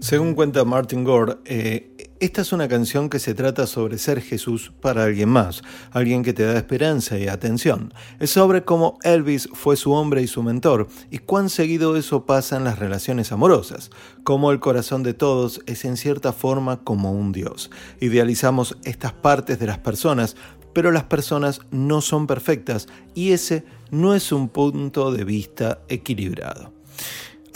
Según 0.00 0.34
cuenta 0.34 0.64
Martin 0.64 1.04
Gore, 1.04 1.38
eh, 1.44 1.96
esta 2.20 2.42
es 2.42 2.52
una 2.52 2.68
canción 2.68 3.08
que 3.08 3.18
se 3.18 3.34
trata 3.34 3.66
sobre 3.66 3.98
ser 3.98 4.20
Jesús 4.20 4.72
para 4.80 5.04
alguien 5.04 5.28
más, 5.28 5.62
alguien 5.90 6.22
que 6.22 6.32
te 6.32 6.44
da 6.44 6.56
esperanza 6.56 7.18
y 7.18 7.28
atención. 7.28 7.92
Es 8.20 8.30
sobre 8.30 8.64
cómo 8.64 8.98
Elvis 9.02 9.48
fue 9.52 9.76
su 9.76 9.92
hombre 9.92 10.22
y 10.22 10.26
su 10.26 10.42
mentor, 10.42 10.88
y 11.10 11.18
cuán 11.18 11.50
seguido 11.50 11.96
eso 11.96 12.24
pasa 12.26 12.56
en 12.56 12.64
las 12.64 12.78
relaciones 12.78 13.32
amorosas, 13.32 13.90
cómo 14.22 14.50
el 14.50 14.60
corazón 14.60 15.02
de 15.02 15.14
todos 15.14 15.60
es 15.66 15.84
en 15.84 15.96
cierta 15.96 16.32
forma 16.32 16.78
como 16.84 17.12
un 17.12 17.32
Dios. 17.32 17.70
Idealizamos 18.00 18.76
estas 18.84 19.12
partes 19.12 19.58
de 19.58 19.66
las 19.66 19.78
personas, 19.78 20.36
pero 20.72 20.92
las 20.92 21.04
personas 21.04 21.60
no 21.70 22.00
son 22.00 22.26
perfectas, 22.26 22.86
y 23.14 23.32
ese 23.32 23.64
no 23.90 24.14
es 24.14 24.30
un 24.30 24.48
punto 24.48 25.10
de 25.12 25.24
vista 25.24 25.80
equilibrado. 25.88 26.72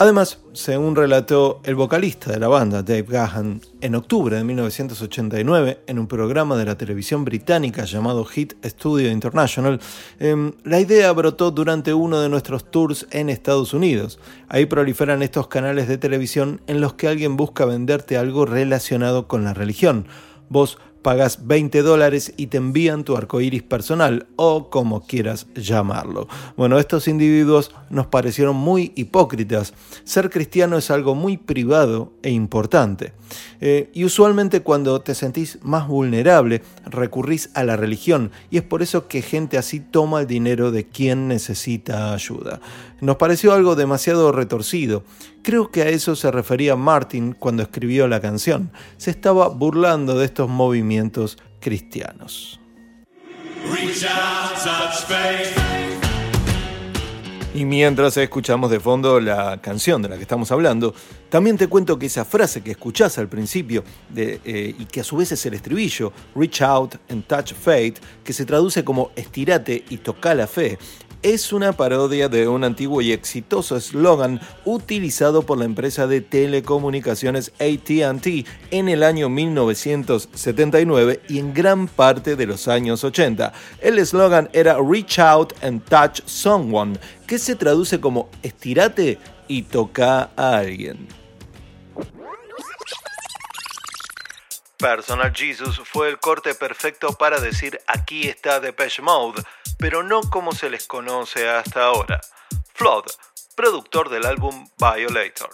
Además, 0.01 0.39
según 0.53 0.95
relató 0.95 1.61
el 1.63 1.75
vocalista 1.75 2.31
de 2.31 2.39
la 2.39 2.47
banda, 2.47 2.81
Dave 2.81 3.05
Gahan, 3.07 3.61
en 3.81 3.93
octubre 3.93 4.35
de 4.35 4.43
1989, 4.43 5.81
en 5.85 5.99
un 5.99 6.07
programa 6.07 6.57
de 6.57 6.65
la 6.65 6.75
televisión 6.75 7.23
británica 7.23 7.85
llamado 7.85 8.25
Hit 8.25 8.55
Studio 8.65 9.11
International, 9.11 9.79
em, 10.17 10.53
la 10.63 10.79
idea 10.79 11.11
brotó 11.11 11.51
durante 11.51 11.93
uno 11.93 12.19
de 12.19 12.29
nuestros 12.29 12.71
tours 12.71 13.05
en 13.11 13.29
Estados 13.29 13.75
Unidos. 13.75 14.17
Ahí 14.49 14.65
proliferan 14.65 15.21
estos 15.21 15.47
canales 15.49 15.87
de 15.87 15.99
televisión 15.99 16.61
en 16.65 16.81
los 16.81 16.95
que 16.95 17.07
alguien 17.07 17.37
busca 17.37 17.65
venderte 17.65 18.17
algo 18.17 18.47
relacionado 18.47 19.27
con 19.27 19.43
la 19.43 19.53
religión. 19.53 20.07
Vos 20.49 20.79
pagas 21.01 21.47
20 21.47 21.81
dólares 21.81 22.33
y 22.37 22.47
te 22.47 22.57
envían 22.57 23.03
tu 23.03 23.17
arcoíris 23.17 23.63
personal 23.63 24.27
o 24.35 24.69
como 24.69 25.05
quieras 25.05 25.47
llamarlo. 25.55 26.27
Bueno, 26.57 26.79
estos 26.79 27.07
individuos 27.07 27.71
nos 27.89 28.07
parecieron 28.07 28.55
muy 28.55 28.91
hipócritas. 28.95 29.73
Ser 30.03 30.29
cristiano 30.29 30.77
es 30.77 30.91
algo 30.91 31.15
muy 31.15 31.37
privado 31.37 32.13
e 32.23 32.31
importante. 32.31 33.13
Eh, 33.61 33.89
y 33.93 34.05
usualmente 34.05 34.61
cuando 34.61 35.01
te 35.01 35.15
sentís 35.15 35.59
más 35.61 35.87
vulnerable 35.87 36.61
recurrís 36.85 37.49
a 37.53 37.63
la 37.63 37.77
religión 37.77 38.31
y 38.49 38.57
es 38.57 38.63
por 38.63 38.81
eso 38.81 39.07
que 39.07 39.21
gente 39.21 39.57
así 39.57 39.79
toma 39.79 40.21
el 40.21 40.27
dinero 40.27 40.71
de 40.71 40.85
quien 40.87 41.27
necesita 41.27 42.13
ayuda. 42.13 42.59
Nos 42.99 43.17
pareció 43.17 43.53
algo 43.53 43.75
demasiado 43.75 44.31
retorcido. 44.31 45.03
Creo 45.43 45.71
que 45.71 45.81
a 45.81 45.89
eso 45.89 46.15
se 46.15 46.29
refería 46.29 46.75
Martin 46.75 47.33
cuando 47.33 47.63
escribió 47.63 48.07
la 48.07 48.21
canción. 48.21 48.71
Se 48.97 49.09
estaba 49.09 49.47
burlando 49.47 50.17
de 50.17 50.25
estos 50.25 50.47
movimientos 50.47 51.37
cristianos. 51.59 52.59
Y 57.53 57.65
mientras 57.65 58.15
escuchamos 58.15 58.71
de 58.71 58.79
fondo 58.79 59.19
la 59.19 59.59
canción 59.59 60.01
de 60.01 60.09
la 60.09 60.15
que 60.15 60.21
estamos 60.21 60.51
hablando, 60.51 60.93
también 61.29 61.57
te 61.57 61.67
cuento 61.67 61.99
que 61.99 62.05
esa 62.05 62.23
frase 62.23 62.61
que 62.61 62.71
escuchás 62.71 63.17
al 63.17 63.27
principio 63.27 63.83
eh, 64.15 64.75
y 64.77 64.85
que 64.85 65.01
a 65.01 65.03
su 65.03 65.17
vez 65.17 65.33
es 65.33 65.45
el 65.45 65.55
estribillo, 65.55 66.13
Reach 66.33 66.61
Out 66.61 66.95
and 67.09 67.25
Touch 67.25 67.53
Fate, 67.53 67.95
que 68.23 68.31
se 68.31 68.45
traduce 68.45 68.85
como 68.85 69.11
estirate 69.17 69.83
y 69.89 69.97
toca 69.97 70.33
la 70.33 70.47
fe, 70.47 70.77
es 71.23 71.53
una 71.53 71.73
parodia 71.73 72.29
de 72.29 72.47
un 72.47 72.63
antiguo 72.63 73.01
y 73.01 73.11
exitoso 73.11 73.75
eslogan 73.75 74.41
utilizado 74.65 75.43
por 75.43 75.57
la 75.57 75.65
empresa 75.65 76.07
de 76.07 76.21
telecomunicaciones 76.21 77.51
ATT 77.59 78.27
en 78.71 78.89
el 78.89 79.03
año 79.03 79.29
1979 79.29 81.21
y 81.29 81.39
en 81.39 81.53
gran 81.53 81.87
parte 81.87 82.35
de 82.35 82.45
los 82.45 82.67
años 82.67 83.03
80. 83.03 83.53
El 83.81 83.99
eslogan 83.99 84.49
era 84.53 84.77
Reach 84.79 85.19
Out 85.19 85.53
and 85.63 85.83
Touch 85.85 86.21
Someone, 86.25 86.99
que 87.27 87.37
se 87.37 87.55
traduce 87.55 87.99
como 87.99 88.29
estirate 88.41 89.19
y 89.47 89.63
toca 89.63 90.31
a 90.35 90.57
alguien. 90.57 91.07
Personal 94.77 95.31
Jesus 95.31 95.79
fue 95.85 96.09
el 96.09 96.17
corte 96.17 96.55
perfecto 96.55 97.13
para 97.13 97.39
decir 97.39 97.79
aquí 97.85 98.27
está 98.27 98.59
Depeche 98.59 99.03
Mode, 99.03 99.43
pero 99.81 100.03
no 100.03 100.21
como 100.21 100.53
se 100.53 100.69
les 100.69 100.85
conoce 100.85 101.49
hasta 101.49 101.85
ahora. 101.85 102.21
Flood, 102.75 103.05
productor 103.55 104.09
del 104.09 104.27
álbum 104.27 104.69
Violator. 104.77 105.49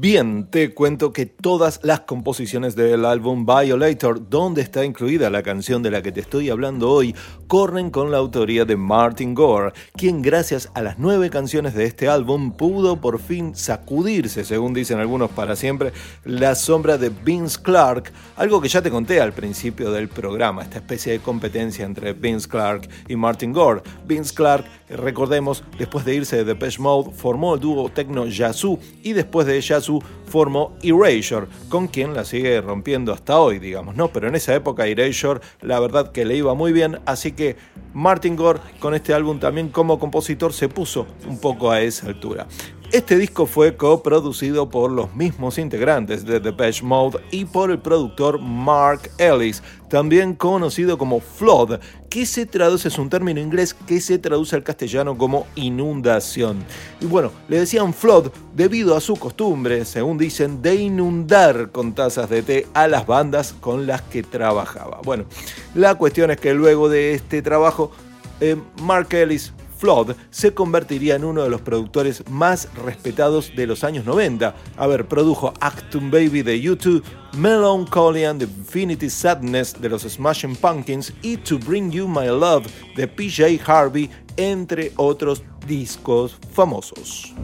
Bien, 0.00 0.46
te 0.46 0.72
cuento 0.72 1.12
que 1.12 1.26
todas 1.26 1.80
las 1.82 2.00
composiciones 2.00 2.74
del 2.74 3.04
álbum 3.04 3.44
Violator, 3.44 4.30
donde 4.30 4.62
está 4.62 4.82
incluida 4.86 5.28
la 5.28 5.42
canción 5.42 5.82
de 5.82 5.90
la 5.90 6.00
que 6.00 6.10
te 6.10 6.20
estoy 6.20 6.48
hablando 6.48 6.90
hoy, 6.90 7.14
corren 7.48 7.90
con 7.90 8.10
la 8.10 8.16
autoría 8.16 8.64
de 8.64 8.76
Martin 8.76 9.34
Gore, 9.34 9.74
quien 9.92 10.22
gracias 10.22 10.70
a 10.72 10.80
las 10.80 10.98
nueve 10.98 11.28
canciones 11.28 11.74
de 11.74 11.84
este 11.84 12.08
álbum 12.08 12.52
pudo 12.52 12.98
por 12.98 13.20
fin 13.20 13.54
sacudirse, 13.54 14.46
según 14.46 14.72
dicen 14.72 15.00
algunos 15.00 15.32
para 15.32 15.54
siempre, 15.54 15.92
la 16.24 16.54
sombra 16.54 16.96
de 16.96 17.10
Vince 17.10 17.60
Clark, 17.60 18.10
algo 18.36 18.62
que 18.62 18.68
ya 18.68 18.80
te 18.80 18.90
conté 18.90 19.20
al 19.20 19.34
principio 19.34 19.90
del 19.92 20.08
programa, 20.08 20.62
esta 20.62 20.78
especie 20.78 21.12
de 21.12 21.18
competencia 21.18 21.84
entre 21.84 22.14
Vince 22.14 22.48
Clark 22.48 22.88
y 23.06 23.16
Martin 23.16 23.52
Gore. 23.52 23.82
Vince 24.06 24.32
Clark, 24.32 24.64
recordemos, 24.88 25.62
después 25.76 26.06
de 26.06 26.14
irse 26.14 26.36
de 26.36 26.44
Depeche 26.44 26.80
Mode, 26.80 27.10
formó 27.12 27.52
el 27.52 27.60
dúo 27.60 27.90
Tecno 27.90 28.24
Yazoo 28.24 28.78
y 29.02 29.12
después 29.12 29.46
de 29.46 29.60
Yazoo 29.60 29.89
Su 29.90 30.00
formó 30.26 30.76
Erasure, 30.84 31.48
con 31.68 31.88
quien 31.88 32.14
la 32.14 32.24
sigue 32.24 32.60
rompiendo 32.60 33.12
hasta 33.12 33.40
hoy, 33.40 33.58
digamos, 33.58 33.96
¿no? 33.96 34.12
Pero 34.12 34.28
en 34.28 34.36
esa 34.36 34.54
época 34.54 34.86
Erasure, 34.86 35.40
la 35.62 35.80
verdad 35.80 36.12
que 36.12 36.24
le 36.24 36.36
iba 36.36 36.54
muy 36.54 36.72
bien, 36.72 37.00
así 37.06 37.32
que 37.32 37.56
Martin 37.92 38.36
Gore 38.36 38.60
con 38.78 38.94
este 38.94 39.12
álbum 39.12 39.40
también 39.40 39.68
como 39.70 39.98
compositor 39.98 40.52
se 40.52 40.68
puso 40.68 41.08
un 41.26 41.40
poco 41.40 41.72
a 41.72 41.80
esa 41.80 42.06
altura. 42.06 42.46
Este 42.92 43.16
disco 43.16 43.46
fue 43.46 43.76
coproducido 43.76 44.68
por 44.68 44.90
los 44.90 45.14
mismos 45.14 45.58
integrantes 45.58 46.24
de 46.24 46.40
Depeche 46.40 46.84
Mode 46.84 47.20
y 47.32 47.44
por 47.44 47.70
el 47.70 47.78
productor 47.78 48.40
Mark 48.40 49.10
Ellis, 49.18 49.62
también 49.88 50.34
conocido 50.34 50.98
como 50.98 51.20
Flood, 51.20 51.80
que 52.10 52.26
se 52.26 52.44
traduce, 52.44 52.88
es 52.88 52.98
un 52.98 53.08
término 53.08 53.40
inglés 53.40 53.72
que 53.72 54.00
se 54.00 54.18
traduce 54.18 54.56
al 54.56 54.64
castellano 54.64 55.16
como 55.16 55.46
inundación. 55.54 56.64
Y 57.00 57.06
bueno, 57.06 57.30
le 57.48 57.60
decían 57.60 57.94
Flood 57.94 58.32
debido 58.54 58.96
a 58.96 59.00
su 59.00 59.14
costumbre, 59.14 59.84
según 59.84 60.18
dicen, 60.18 60.60
de 60.60 60.74
inundar 60.74 61.70
con 61.70 61.94
tazas 61.94 62.28
de 62.28 62.42
té 62.42 62.66
a 62.74 62.88
las 62.88 63.06
bandas 63.06 63.54
con 63.60 63.86
las 63.86 64.02
que 64.02 64.24
trabajaba. 64.24 65.00
Bueno, 65.04 65.24
la 65.74 65.94
cuestión 65.94 66.32
es 66.32 66.40
que 66.40 66.52
luego 66.52 66.88
de 66.88 67.14
este 67.14 67.42
trabajo, 67.42 67.92
eh, 68.40 68.56
Mark 68.82 69.14
Ellis 69.14 69.52
Flood 69.80 70.14
se 70.30 70.52
convertiría 70.52 71.16
en 71.16 71.24
uno 71.24 71.42
de 71.42 71.48
los 71.48 71.62
productores 71.62 72.22
más 72.28 72.68
respetados 72.74 73.50
de 73.56 73.66
los 73.66 73.82
años 73.82 74.04
90. 74.04 74.54
A 74.76 74.86
ver, 74.86 75.08
produjo 75.08 75.54
Actum 75.58 76.10
Baby 76.10 76.42
de 76.42 76.60
YouTube, 76.60 77.02
Melancholy 77.38 78.24
and 78.24 78.42
Infinity 78.42 79.08
Sadness 79.08 79.80
de 79.80 79.88
los 79.88 80.02
Smashing 80.02 80.56
Pumpkins 80.56 81.14
y 81.22 81.38
To 81.38 81.58
Bring 81.58 81.90
You 81.90 82.06
My 82.06 82.26
Love 82.26 82.66
de 82.94 83.08
PJ 83.08 83.58
Harvey, 83.66 84.10
entre 84.36 84.92
otros 84.96 85.42
discos 85.66 86.36
famosos. 86.52 87.34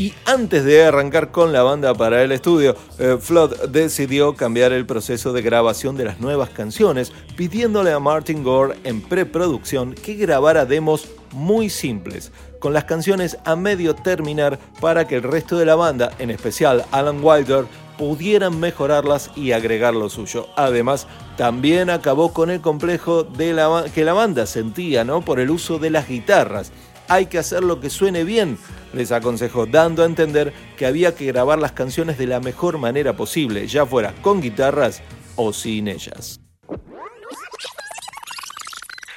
Y 0.00 0.14
antes 0.24 0.64
de 0.64 0.82
arrancar 0.82 1.30
con 1.30 1.52
la 1.52 1.62
banda 1.62 1.92
para 1.92 2.22
el 2.22 2.32
estudio, 2.32 2.74
eh, 2.98 3.18
Flood 3.20 3.68
decidió 3.68 4.34
cambiar 4.34 4.72
el 4.72 4.86
proceso 4.86 5.34
de 5.34 5.42
grabación 5.42 5.94
de 5.94 6.06
las 6.06 6.20
nuevas 6.20 6.48
canciones, 6.48 7.12
pidiéndole 7.36 7.92
a 7.92 7.98
Martin 7.98 8.42
Gore 8.42 8.78
en 8.84 9.02
preproducción 9.02 9.92
que 9.92 10.14
grabara 10.14 10.64
demos 10.64 11.06
muy 11.32 11.68
simples, 11.68 12.32
con 12.60 12.72
las 12.72 12.84
canciones 12.84 13.36
a 13.44 13.56
medio 13.56 13.94
terminar 13.94 14.58
para 14.80 15.06
que 15.06 15.16
el 15.16 15.22
resto 15.22 15.58
de 15.58 15.66
la 15.66 15.74
banda, 15.74 16.12
en 16.18 16.30
especial 16.30 16.86
Alan 16.92 17.22
Wilder, 17.22 17.66
pudieran 17.98 18.58
mejorarlas 18.58 19.30
y 19.36 19.52
agregar 19.52 19.92
lo 19.92 20.08
suyo. 20.08 20.46
Además, 20.56 21.08
también 21.36 21.90
acabó 21.90 22.32
con 22.32 22.48
el 22.48 22.62
complejo 22.62 23.28
que 23.34 24.04
la 24.04 24.14
banda 24.14 24.46
sentía 24.46 25.04
¿no? 25.04 25.20
por 25.20 25.40
el 25.40 25.50
uso 25.50 25.78
de 25.78 25.90
las 25.90 26.08
guitarras 26.08 26.72
hay 27.10 27.26
que 27.26 27.38
hacer 27.38 27.64
lo 27.64 27.80
que 27.80 27.90
suene 27.90 28.22
bien, 28.22 28.56
les 28.94 29.10
aconsejó, 29.10 29.66
dando 29.66 30.04
a 30.04 30.06
entender 30.06 30.52
que 30.76 30.86
había 30.86 31.14
que 31.16 31.26
grabar 31.26 31.58
las 31.58 31.72
canciones 31.72 32.18
de 32.18 32.28
la 32.28 32.38
mejor 32.38 32.78
manera 32.78 33.16
posible, 33.16 33.66
ya 33.66 33.84
fuera 33.84 34.14
con 34.22 34.40
guitarras 34.40 35.02
o 35.34 35.52
sin 35.52 35.88
ellas. 35.88 36.40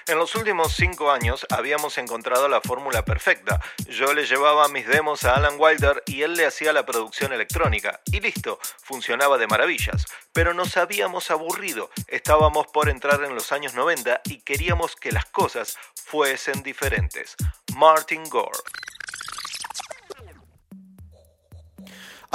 En 0.05 0.17
los 0.17 0.35
últimos 0.35 0.73
cinco 0.73 1.11
años 1.11 1.47
habíamos 1.49 1.97
encontrado 1.97 2.49
la 2.49 2.59
fórmula 2.59 3.05
perfecta. 3.05 3.61
Yo 3.87 4.13
le 4.13 4.25
llevaba 4.25 4.67
mis 4.67 4.85
demos 4.85 5.23
a 5.23 5.35
Alan 5.35 5.55
Wilder 5.57 6.03
y 6.05 6.23
él 6.23 6.33
le 6.33 6.45
hacía 6.45 6.73
la 6.73 6.85
producción 6.85 7.31
electrónica. 7.31 8.01
Y 8.11 8.19
listo, 8.19 8.59
funcionaba 8.83 9.37
de 9.37 9.47
maravillas. 9.47 10.05
Pero 10.33 10.53
nos 10.53 10.75
habíamos 10.75 11.31
aburrido. 11.31 11.89
Estábamos 12.07 12.67
por 12.67 12.89
entrar 12.89 13.23
en 13.23 13.33
los 13.33 13.53
años 13.53 13.75
90 13.75 14.21
y 14.25 14.41
queríamos 14.41 14.97
que 14.97 15.13
las 15.13 15.25
cosas 15.25 15.77
fuesen 15.93 16.63
diferentes. 16.63 17.37
Martin 17.73 18.23
Gore. 18.29 18.59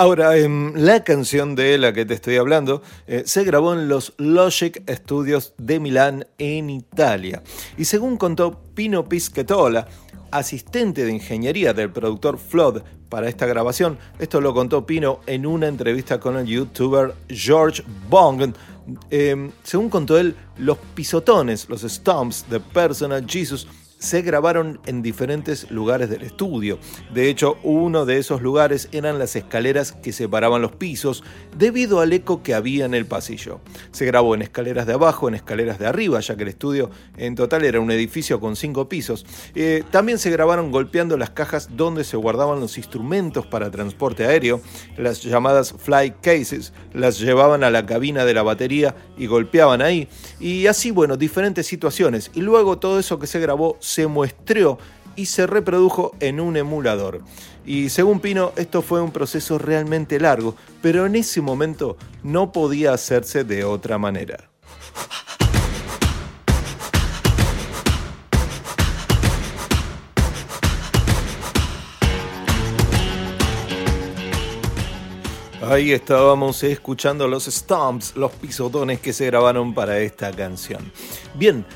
Ahora, 0.01 0.37
em, 0.37 0.75
la 0.77 1.03
canción 1.03 1.57
de 1.57 1.77
la 1.77 1.93
que 1.93 2.07
te 2.07 2.15
estoy 2.15 2.37
hablando 2.37 2.83
eh, 3.09 3.25
se 3.27 3.43
grabó 3.43 3.73
en 3.73 3.89
los 3.89 4.13
Logic 4.17 4.89
Studios 4.89 5.55
de 5.59 5.81
Milán, 5.81 6.25
en 6.39 6.71
Italia. 6.71 7.43
Y 7.77 7.85
según 7.85 8.17
contó 8.17 8.61
Pino 8.77 9.09
Pisquetola, 9.09 9.89
asistente 10.31 11.05
de 11.05 11.13
ingeniería 11.13 11.75
del 11.75 11.91
productor 11.91 12.39
Flood 12.39 12.83
para 13.09 13.29
esta 13.29 13.47
grabación, 13.47 13.99
esto 14.21 14.41
lo 14.41 14.55
contó 14.55 14.87
Pino 14.87 15.19
en 15.27 15.45
una 15.47 15.67
entrevista 15.67 16.21
con 16.21 16.37
el 16.37 16.47
youtuber 16.47 17.15
George 17.29 17.83
Bong. 18.09 18.55
Em, 19.11 19.51
según 19.65 19.89
contó 19.89 20.17
él, 20.17 20.37
los 20.59 20.79
pisotones, 20.95 21.69
los 21.69 21.83
stomps 21.83 22.49
de 22.49 22.61
Personal 22.61 23.27
Jesus 23.29 23.67
se 23.99 24.23
grabaron 24.23 24.81
en 24.87 25.03
diferentes 25.03 25.71
lugares 25.71 26.09
del 26.09 26.23
estudio. 26.23 26.79
De 27.13 27.29
hecho, 27.29 27.59
uno 27.63 28.07
de 28.07 28.19
esos 28.19 28.43
lugares 28.43 28.89
eran 28.93 29.19
las 29.19 29.35
escaleras 29.37 29.93
que 29.93 30.13
separaban 30.13 30.63
los 30.63 30.73
pisos 30.73 31.25
debido 31.57 32.01
al 32.01 32.13
eco 32.13 32.43
que 32.43 32.55
había 32.55 32.85
en 32.85 32.95
el 32.95 33.07
pasillo. 33.07 33.61
Se 33.91 34.07
grabó 34.07 34.35
en 34.35 34.43
escaleras 34.43 34.87
de 34.87 34.95
abajo, 34.95 35.29
en 35.29 35.35
escaleras 35.35 35.79
de 35.79 35.87
arriba, 35.87 36.21
ya 36.21 36.37
que 36.37 36.45
el 36.45 36.49
estudio 36.49 36.91
en 37.17 37.35
total 37.35 37.65
era 37.65 37.81
un 37.81 37.91
edificio 37.91 38.41
con 38.41 38.57
cinco 38.57 38.89
pisos. 38.89 39.27
Eh, 39.55 39.83
también 39.91 40.19
se 40.19 40.31
grabaron 40.31 40.71
golpeando 40.71 41.17
las 41.17 41.31
cajas 41.31 41.71
donde 41.77 42.05
se 42.05 42.17
guardaban 42.17 42.61
los 42.61 42.79
instrumentos 42.79 43.47
para 43.47 43.71
transporte 43.71 44.25
aéreo, 44.25 44.61
las 44.97 45.23
llamadas 45.23 45.75
fly 45.77 46.15
cases, 46.23 46.73
las 46.93 47.19
llevaban 47.19 47.65
a 47.65 47.71
la 47.71 47.85
cabina 47.85 48.25
de 48.25 48.35
la 48.35 48.43
batería 48.43 48.95
y 49.17 49.27
golpeaban 49.27 49.83
ahí. 49.83 50.09
Y 50.39 50.67
así, 50.67 50.91
bueno, 50.91 51.17
diferentes 51.17 51.67
situaciones. 51.67 52.31
Y 52.35 52.43
luego 52.43 52.79
todo 52.79 52.99
eso 52.99 53.19
que 53.19 53.27
se 53.27 53.41
grabó 53.41 53.77
se 53.88 54.07
muestreó 54.07 54.79
y 55.16 55.27
se 55.27 55.46
reprodujo 55.46 56.14
en 56.20 56.40
un 56.40 56.57
emulador. 56.57 57.22
Y 57.64 57.88
según 57.88 58.20
Pino, 58.20 58.53
esto 58.57 58.83
fue 58.83 59.01
un 59.01 59.12
proceso 59.12 59.59
realmente 59.59 60.20
largo, 60.20 60.55
pero 60.83 61.07
en 61.07 61.16
ese 61.16 61.40
momento 61.40 61.96
no 62.22 62.53
podía 62.53 62.92
hacerse 62.92 63.44
de 63.44 63.64
otra 63.64 63.98
manera. 63.98 64.51
Ahí 75.62 75.92
estábamos 75.92 76.62
escuchando 76.62 77.29
los 77.29 77.44
stomps, 77.44 78.16
los 78.16 78.33
pisotones 78.33 79.01
que 79.01 79.12
se 79.12 79.27
grabaron 79.27 79.74
para 79.74 79.98
esta 79.98 80.31
canción. 80.31 80.90
Bien, 81.35 81.66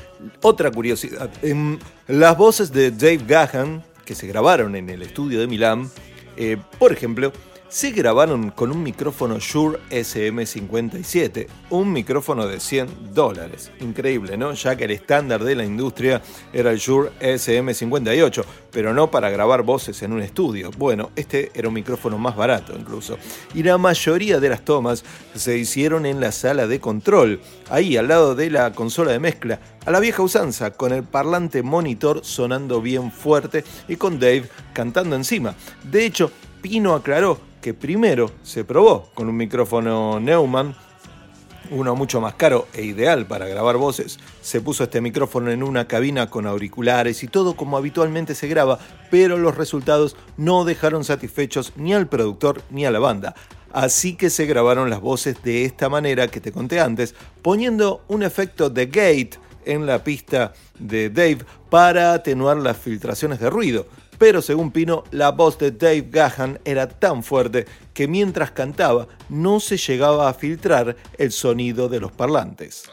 otra 0.41 0.71
curiosidad. 0.71 1.29
En 1.41 1.79
las 2.07 2.37
voces 2.37 2.71
de 2.71 2.91
Dave 2.91 3.21
Gahan, 3.27 3.83
que 4.05 4.15
se 4.15 4.27
grabaron 4.27 4.75
en 4.75 4.89
el 4.89 5.01
estudio 5.01 5.39
de 5.39 5.47
Milán, 5.47 5.89
eh, 6.37 6.57
por 6.79 6.91
ejemplo, 6.91 7.31
se 7.73 7.89
grabaron 7.89 8.51
con 8.51 8.69
un 8.69 8.83
micrófono 8.83 9.39
Shure 9.39 9.79
SM57, 9.89 11.47
un 11.71 11.91
micrófono 11.91 12.45
de 12.45 12.59
100 12.59 13.15
dólares. 13.15 13.71
Increíble, 13.79 14.37
¿no? 14.37 14.53
Ya 14.53 14.75
que 14.75 14.83
el 14.83 14.91
estándar 14.91 15.43
de 15.43 15.55
la 15.55 15.65
industria 15.65 16.21
era 16.53 16.69
el 16.69 16.77
Shure 16.77 17.09
SM58, 17.19 18.45
pero 18.69 18.93
no 18.93 19.09
para 19.09 19.31
grabar 19.31 19.63
voces 19.63 20.03
en 20.03 20.13
un 20.13 20.21
estudio. 20.21 20.69
Bueno, 20.77 21.09
este 21.15 21.51
era 21.55 21.67
un 21.67 21.73
micrófono 21.73 22.19
más 22.19 22.35
barato 22.35 22.75
incluso. 22.77 23.17
Y 23.55 23.63
la 23.63 23.79
mayoría 23.79 24.39
de 24.39 24.49
las 24.49 24.63
tomas 24.63 25.03
se 25.33 25.57
hicieron 25.57 26.05
en 26.05 26.19
la 26.19 26.31
sala 26.31 26.67
de 26.67 26.79
control, 26.79 27.41
ahí 27.71 27.97
al 27.97 28.07
lado 28.07 28.35
de 28.35 28.51
la 28.51 28.71
consola 28.73 29.13
de 29.13 29.19
mezcla, 29.19 29.59
a 29.83 29.89
la 29.89 29.99
vieja 29.99 30.21
usanza, 30.21 30.75
con 30.75 30.93
el 30.93 31.01
parlante 31.01 31.63
monitor 31.63 32.23
sonando 32.23 32.81
bien 32.81 33.11
fuerte 33.11 33.63
y 33.87 33.95
con 33.95 34.19
Dave 34.19 34.47
cantando 34.73 35.15
encima. 35.15 35.55
De 35.83 36.05
hecho, 36.05 36.31
Pino 36.61 36.93
aclaró 36.93 37.52
que 37.63 37.73
primero 37.73 38.29
se 38.43 38.65
probó 38.65 39.09
con 39.13 39.29
un 39.29 39.37
micrófono 39.37 40.19
Neumann, 40.19 40.75
uno 41.71 41.95
mucho 41.95 42.19
más 42.19 42.33
caro 42.33 42.67
e 42.73 42.83
ideal 42.83 43.25
para 43.25 43.47
grabar 43.47 43.77
voces. 43.77 44.19
Se 44.41 44.59
puso 44.59 44.83
este 44.83 44.99
micrófono 44.99 45.49
en 45.49 45.63
una 45.63 45.87
cabina 45.87 46.29
con 46.29 46.45
auriculares 46.45 47.23
y 47.23 47.29
todo 47.29 47.55
como 47.55 47.77
habitualmente 47.77 48.35
se 48.35 48.49
graba, 48.49 48.79
pero 49.09 49.37
los 49.37 49.55
resultados 49.55 50.17
no 50.35 50.65
dejaron 50.65 51.05
satisfechos 51.05 51.71
ni 51.77 51.93
al 51.93 52.07
productor 52.07 52.61
ni 52.69 52.85
a 52.85 52.91
la 52.91 52.99
banda. 52.99 53.33
Así 53.71 54.15
que 54.15 54.29
se 54.29 54.45
grabaron 54.45 54.89
las 54.89 54.99
voces 54.99 55.41
de 55.41 55.63
esta 55.63 55.87
manera 55.87 56.27
que 56.27 56.41
te 56.41 56.51
conté 56.51 56.81
antes, 56.81 57.15
poniendo 57.41 58.03
un 58.09 58.23
efecto 58.23 58.69
de 58.69 58.87
gate 58.87 59.39
en 59.63 59.85
la 59.85 60.03
pista 60.03 60.51
de 60.77 61.09
Dave 61.09 61.45
para 61.69 62.13
atenuar 62.13 62.57
las 62.57 62.75
filtraciones 62.75 63.39
de 63.39 63.49
ruido 63.49 63.87
pero 64.23 64.41
según 64.41 64.71
Pino, 64.71 65.03
la 65.11 65.31
voz 65.31 65.57
de 65.57 65.71
Dave 65.71 66.07
Gahan 66.09 66.57
era 66.63 66.87
tan 66.87 67.23
fuerte 67.23 67.65
que 67.93 68.07
mientras 68.07 68.51
cantaba 68.51 69.09
no 69.27 69.59
se 69.59 69.75
llegaba 69.75 70.29
a 70.29 70.33
filtrar 70.33 70.95
el 71.17 71.33
sonido 71.33 71.89
de 71.89 71.99
los 71.99 72.13
parlantes. 72.13 72.85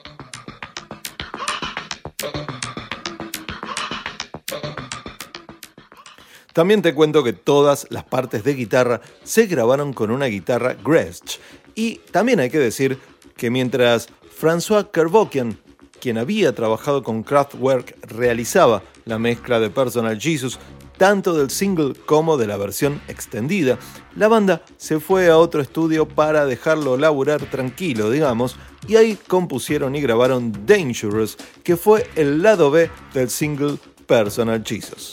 También 6.53 6.83
te 6.83 6.95
cuento 6.95 7.23
que 7.23 7.33
todas 7.33 7.87
las 7.91 8.03
partes 8.03 8.43
de 8.43 8.55
guitarra 8.55 9.01
se 9.23 9.47
grabaron 9.47 9.93
con 9.93 10.11
una 10.11 10.27
guitarra 10.27 10.75
Gretsch. 10.85 11.39
Y 11.77 12.01
también 12.11 12.41
hay 12.41 12.51
que 12.51 12.59
decir 12.59 12.99
que 13.37 13.51
mientras 13.51 14.09
François 14.37 14.91
Kervokian, 14.91 15.61
quien 16.01 16.19
había 16.19 16.57
trabajado 16.57 17.05
con 17.05 17.23
Kraftwerk, 17.23 17.95
realizaba 18.03 18.83
la 19.05 19.21
mezcla 19.21 19.61
de 19.61 19.71
Personal 19.71 20.21
Jesus 20.21 20.59
tanto 21.01 21.33
del 21.33 21.49
single 21.49 21.95
como 21.95 22.37
de 22.37 22.47
la 22.47 22.59
versión 22.59 23.01
extendida. 23.09 23.79
La 24.17 24.29
banda 24.29 24.61
se 24.77 25.01
fue 25.01 25.31
a 25.31 25.39
otro 25.39 25.63
estudio 25.63 26.07
para 26.07 26.45
dejarlo 26.45 26.99
laburar 26.99 27.41
tranquilo, 27.47 28.11
digamos, 28.11 28.57
y 28.87 28.97
ahí 28.97 29.17
compusieron 29.27 29.97
y 29.97 30.03
grabaron 30.03 30.53
Dangerous, 30.67 31.39
que 31.65 31.79
fue 31.79 32.07
el 32.17 32.43
lado 32.43 32.71
B 32.71 32.91
del 33.15 33.31
single 33.31 33.79
Personal 34.07 34.63
Jesus. 34.63 35.13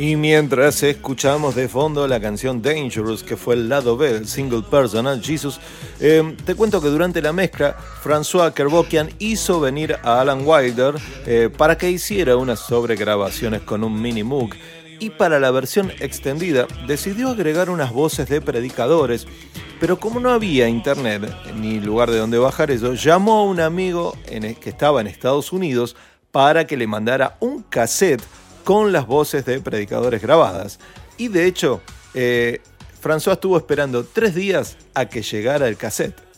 Y 0.00 0.16
mientras 0.16 0.82
escuchamos 0.82 1.54
de 1.54 1.68
fondo 1.68 2.08
la 2.08 2.18
canción 2.20 2.62
Dangerous, 2.62 3.22
que 3.22 3.36
fue 3.36 3.54
el 3.54 3.68
lado 3.68 3.98
B 3.98 4.14
del 4.14 4.26
single 4.26 4.62
Personal 4.62 5.22
Jesus, 5.22 5.60
em, 6.00 6.38
te 6.38 6.54
cuento 6.54 6.80
que 6.80 6.88
durante 6.88 7.20
la 7.20 7.34
mezcla, 7.34 7.76
François 8.02 8.54
Kerbokian 8.54 9.10
hizo 9.18 9.60
venir 9.60 9.98
a 10.02 10.22
Alan 10.22 10.40
Wilder 10.46 10.94
eh, 11.26 11.50
para 11.54 11.76
que 11.76 11.90
hiciera 11.90 12.38
unas 12.38 12.60
sobregrabaciones 12.60 13.60
con 13.60 13.84
un 13.84 14.00
mini 14.00 14.22
Moog. 14.22 14.52
Y 15.00 15.10
para 15.10 15.38
la 15.38 15.50
versión 15.50 15.92
extendida, 16.00 16.66
decidió 16.86 17.28
agregar 17.28 17.68
unas 17.68 17.92
voces 17.92 18.26
de 18.26 18.40
predicadores. 18.40 19.26
Pero 19.80 20.00
como 20.00 20.18
no 20.18 20.30
había 20.30 20.66
internet 20.66 21.30
ni 21.56 21.78
lugar 21.78 22.10
de 22.10 22.16
donde 22.16 22.38
bajar 22.38 22.70
eso, 22.70 22.94
llamó 22.94 23.40
a 23.40 23.44
un 23.44 23.60
amigo 23.60 24.16
que 24.24 24.70
estaba 24.70 25.02
en 25.02 25.08
Estados 25.08 25.52
Unidos 25.52 25.94
para 26.30 26.66
que 26.66 26.78
le 26.78 26.86
mandara 26.86 27.36
un 27.40 27.62
cassette 27.64 28.22
con 28.64 28.92
las 28.92 29.06
voces 29.06 29.44
de 29.44 29.60
predicadores 29.60 30.22
grabadas. 30.22 30.78
Y 31.16 31.28
de 31.28 31.46
hecho, 31.46 31.80
eh, 32.14 32.60
François 33.02 33.32
estuvo 33.32 33.56
esperando 33.56 34.04
tres 34.04 34.34
días 34.34 34.76
a 34.94 35.06
que 35.06 35.22
llegara 35.22 35.68
el 35.68 35.76
cassette. 35.76 36.30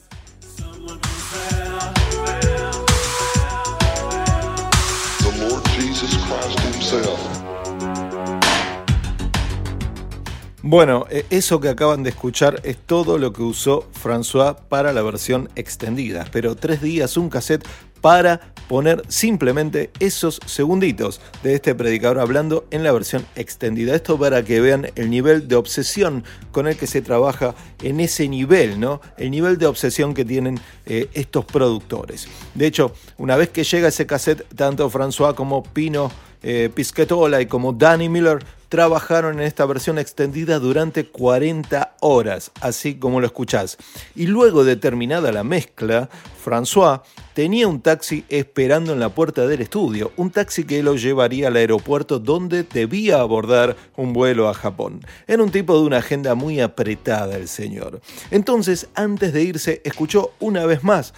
Bueno, 10.64 11.06
e, 11.10 11.26
eso 11.30 11.60
que 11.60 11.68
acaban 11.68 12.04
de 12.04 12.10
escuchar 12.10 12.60
es 12.62 12.78
todo 12.78 13.18
lo 13.18 13.32
que 13.32 13.42
usó 13.42 13.90
François 13.92 14.56
para 14.68 14.92
la 14.92 15.02
versión 15.02 15.50
extendida, 15.56 16.26
pero 16.30 16.54
tres 16.54 16.80
días 16.80 17.16
un 17.16 17.28
cassette 17.28 17.66
para 18.00 18.51
poner 18.72 19.02
simplemente 19.08 19.90
esos 20.00 20.40
segunditos 20.46 21.20
de 21.42 21.54
este 21.54 21.74
predicador 21.74 22.18
hablando 22.18 22.64
en 22.70 22.82
la 22.82 22.90
versión 22.90 23.26
extendida. 23.36 23.94
Esto 23.94 24.18
para 24.18 24.42
que 24.44 24.62
vean 24.62 24.86
el 24.94 25.10
nivel 25.10 25.46
de 25.46 25.56
obsesión 25.56 26.24
con 26.52 26.66
el 26.66 26.78
que 26.78 26.86
se 26.86 27.02
trabaja 27.02 27.54
en 27.82 28.00
ese 28.00 28.30
nivel, 28.30 28.80
¿no? 28.80 29.02
El 29.18 29.30
nivel 29.30 29.58
de 29.58 29.66
obsesión 29.66 30.14
que 30.14 30.24
tienen 30.24 30.58
eh, 30.86 31.10
estos 31.12 31.44
productores. 31.44 32.28
De 32.54 32.66
hecho, 32.66 32.94
una 33.18 33.36
vez 33.36 33.50
que 33.50 33.62
llega 33.62 33.88
ese 33.88 34.06
cassette, 34.06 34.46
tanto 34.56 34.88
François 34.88 35.34
como 35.34 35.62
Pino 35.62 36.10
eh, 36.42 36.70
Pisquetola 36.74 37.40
y 37.40 37.46
como 37.46 37.72
Danny 37.72 38.08
Miller 38.08 38.44
trabajaron 38.72 39.38
en 39.38 39.46
esta 39.46 39.66
versión 39.66 39.98
extendida 39.98 40.58
durante 40.58 41.06
40 41.06 41.96
horas, 42.00 42.52
así 42.62 42.94
como 42.94 43.20
lo 43.20 43.26
escuchás. 43.26 43.76
Y 44.16 44.28
luego 44.28 44.64
de 44.64 44.76
terminada 44.76 45.30
la 45.30 45.44
mezcla, 45.44 46.08
François 46.42 47.02
tenía 47.34 47.68
un 47.68 47.82
taxi 47.82 48.24
esperando 48.30 48.94
en 48.94 48.98
la 48.98 49.10
puerta 49.10 49.46
del 49.46 49.60
estudio, 49.60 50.12
un 50.16 50.30
taxi 50.30 50.64
que 50.64 50.82
lo 50.82 50.96
llevaría 50.96 51.48
al 51.48 51.56
aeropuerto 51.56 52.18
donde 52.18 52.62
debía 52.62 53.20
abordar 53.20 53.76
un 53.94 54.14
vuelo 54.14 54.48
a 54.48 54.54
Japón. 54.54 55.00
Era 55.26 55.42
un 55.42 55.50
tipo 55.50 55.78
de 55.78 55.84
una 55.84 55.98
agenda 55.98 56.34
muy 56.34 56.58
apretada 56.58 57.36
el 57.36 57.48
señor. 57.48 58.00
Entonces, 58.30 58.88
antes 58.94 59.34
de 59.34 59.42
irse, 59.42 59.82
escuchó 59.84 60.32
una 60.40 60.64
vez 60.64 60.82
más 60.82 61.12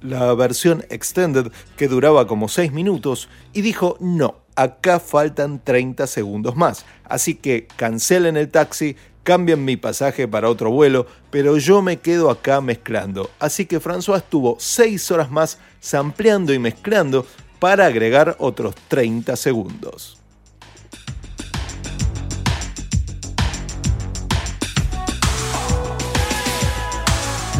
la 0.00 0.32
versión 0.34 0.84
extended 0.90 1.50
que 1.76 1.88
duraba 1.88 2.28
como 2.28 2.48
6 2.48 2.70
minutos 2.70 3.28
y 3.52 3.62
dijo 3.62 3.96
no 3.98 4.36
acá 4.60 5.00
faltan 5.00 5.58
30 5.64 6.06
segundos 6.06 6.54
más. 6.54 6.84
Así 7.04 7.34
que 7.34 7.66
cancelen 7.76 8.36
el 8.36 8.50
taxi, 8.50 8.94
cambien 9.22 9.64
mi 9.64 9.78
pasaje 9.78 10.28
para 10.28 10.50
otro 10.50 10.70
vuelo, 10.70 11.06
pero 11.30 11.56
yo 11.56 11.80
me 11.80 11.96
quedo 11.96 12.30
acá 12.30 12.60
mezclando. 12.60 13.30
Así 13.38 13.64
que 13.64 13.80
François 13.80 14.18
estuvo 14.18 14.56
6 14.58 15.10
horas 15.12 15.30
más 15.30 15.58
sampleando 15.80 16.52
y 16.52 16.58
mezclando 16.58 17.26
para 17.58 17.86
agregar 17.86 18.36
otros 18.38 18.74
30 18.88 19.34
segundos. 19.36 20.18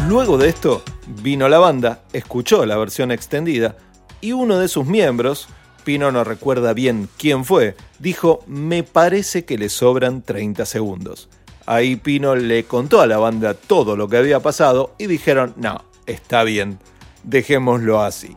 Luego 0.07 0.37
de 0.37 0.49
esto, 0.49 0.83
vino 1.23 1.49
la 1.49 1.57
banda, 1.57 2.03
escuchó 2.13 2.65
la 2.65 2.77
versión 2.77 3.11
extendida 3.11 3.75
y 4.19 4.33
uno 4.33 4.59
de 4.59 4.67
sus 4.67 4.85
miembros, 4.85 5.47
Pino 5.83 6.11
no 6.11 6.23
recuerda 6.23 6.73
bien 6.73 7.09
quién 7.17 7.45
fue, 7.45 7.75
dijo, 7.99 8.43
me 8.47 8.83
parece 8.83 9.45
que 9.45 9.57
le 9.57 9.69
sobran 9.69 10.21
30 10.21 10.65
segundos. 10.65 11.29
Ahí 11.65 11.95
Pino 11.95 12.35
le 12.35 12.63
contó 12.63 13.01
a 13.01 13.07
la 13.07 13.17
banda 13.17 13.53
todo 13.53 13.95
lo 13.95 14.07
que 14.07 14.17
había 14.17 14.39
pasado 14.39 14.93
y 14.97 15.07
dijeron, 15.07 15.53
no, 15.57 15.83
está 16.05 16.43
bien, 16.43 16.79
dejémoslo 17.23 18.01
así. 18.01 18.35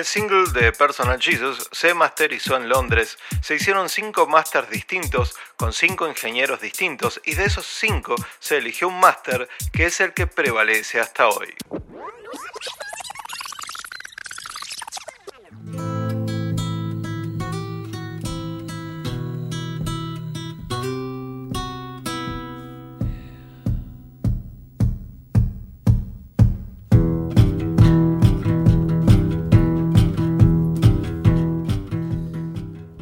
El 0.00 0.06
single 0.06 0.50
de 0.54 0.72
Personal 0.72 1.20
Jesus 1.20 1.68
se 1.72 1.92
masterizó 1.92 2.56
en 2.56 2.70
Londres. 2.70 3.18
Se 3.42 3.56
hicieron 3.56 3.90
cinco 3.90 4.26
masters 4.26 4.70
distintos 4.70 5.36
con 5.56 5.74
cinco 5.74 6.08
ingenieros 6.08 6.58
distintos 6.62 7.20
y 7.26 7.34
de 7.34 7.44
esos 7.44 7.66
cinco 7.66 8.14
se 8.38 8.56
eligió 8.56 8.88
un 8.88 8.98
máster 8.98 9.46
que 9.70 9.84
es 9.84 10.00
el 10.00 10.14
que 10.14 10.26
prevalece 10.26 11.00
hasta 11.00 11.28
hoy. 11.28 11.54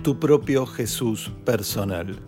Tu 0.09 0.19
propio 0.19 0.65
Jesús 0.65 1.31
personal. 1.45 2.19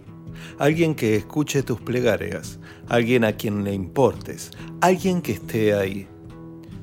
Alguien 0.59 0.95
que 0.95 1.17
escuche 1.17 1.63
tus 1.63 1.81
plegarias, 1.81 2.59
alguien 2.89 3.25
a 3.25 3.39
quien 3.39 3.65
le 3.65 3.73
importes, 3.73 4.51
alguien 4.83 5.23
que 5.23 5.33
esté 5.33 5.73
ahí. 5.73 6.07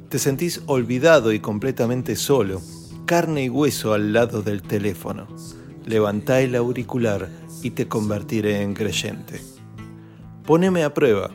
Te 0.09 0.17
sentís 0.17 0.63
olvidado 0.65 1.33
y 1.33 1.39
completamente 1.39 2.15
solo, 2.15 2.63
carne 3.05 3.43
y 3.43 3.49
hueso 3.49 3.93
al 3.93 4.11
lado 4.11 4.41
del 4.41 4.63
teléfono. 4.63 5.27
Levantá 5.85 6.41
el 6.41 6.55
auricular 6.55 7.29
y 7.61 7.69
te 7.69 7.87
convertiré 7.87 8.63
en 8.63 8.73
creyente. 8.73 9.39
Poneme 10.47 10.83
a 10.83 10.95
prueba, 10.95 11.29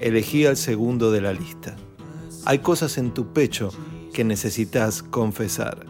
elegí 0.00 0.46
al 0.46 0.56
segundo 0.56 1.10
de 1.10 1.20
la 1.20 1.32
lista. 1.32 1.74
Hay 2.44 2.60
cosas 2.60 2.96
en 2.96 3.12
tu 3.12 3.32
pecho 3.32 3.72
que 4.14 4.22
necesitas 4.22 5.02
confesar. 5.02 5.84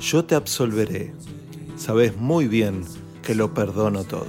Yo 0.00 0.24
te 0.24 0.34
absolveré 0.34 1.14
sabes 1.78 2.16
muy 2.16 2.48
bien 2.48 2.84
que 3.22 3.34
lo 3.34 3.54
perdono 3.54 4.04
todo. 4.04 4.26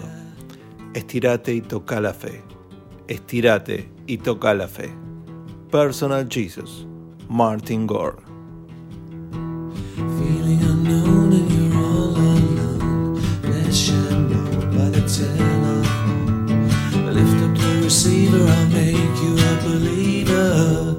Estirate 0.93 1.53
y 1.53 1.61
toca 1.61 1.99
la 1.99 2.13
fe. 2.13 2.41
Estirate 3.07 3.91
y 4.07 4.19
toca 4.19 4.53
la 4.53 4.67
fe. 4.67 4.89
Personal 5.71 6.27
Jesus, 6.29 6.87
Martin 7.27 7.87
Gore. 7.87 8.29
Receiver, 17.89 18.45
make 18.69 18.95
you 18.95 19.35
a 19.35 19.61
believer. 19.63 20.98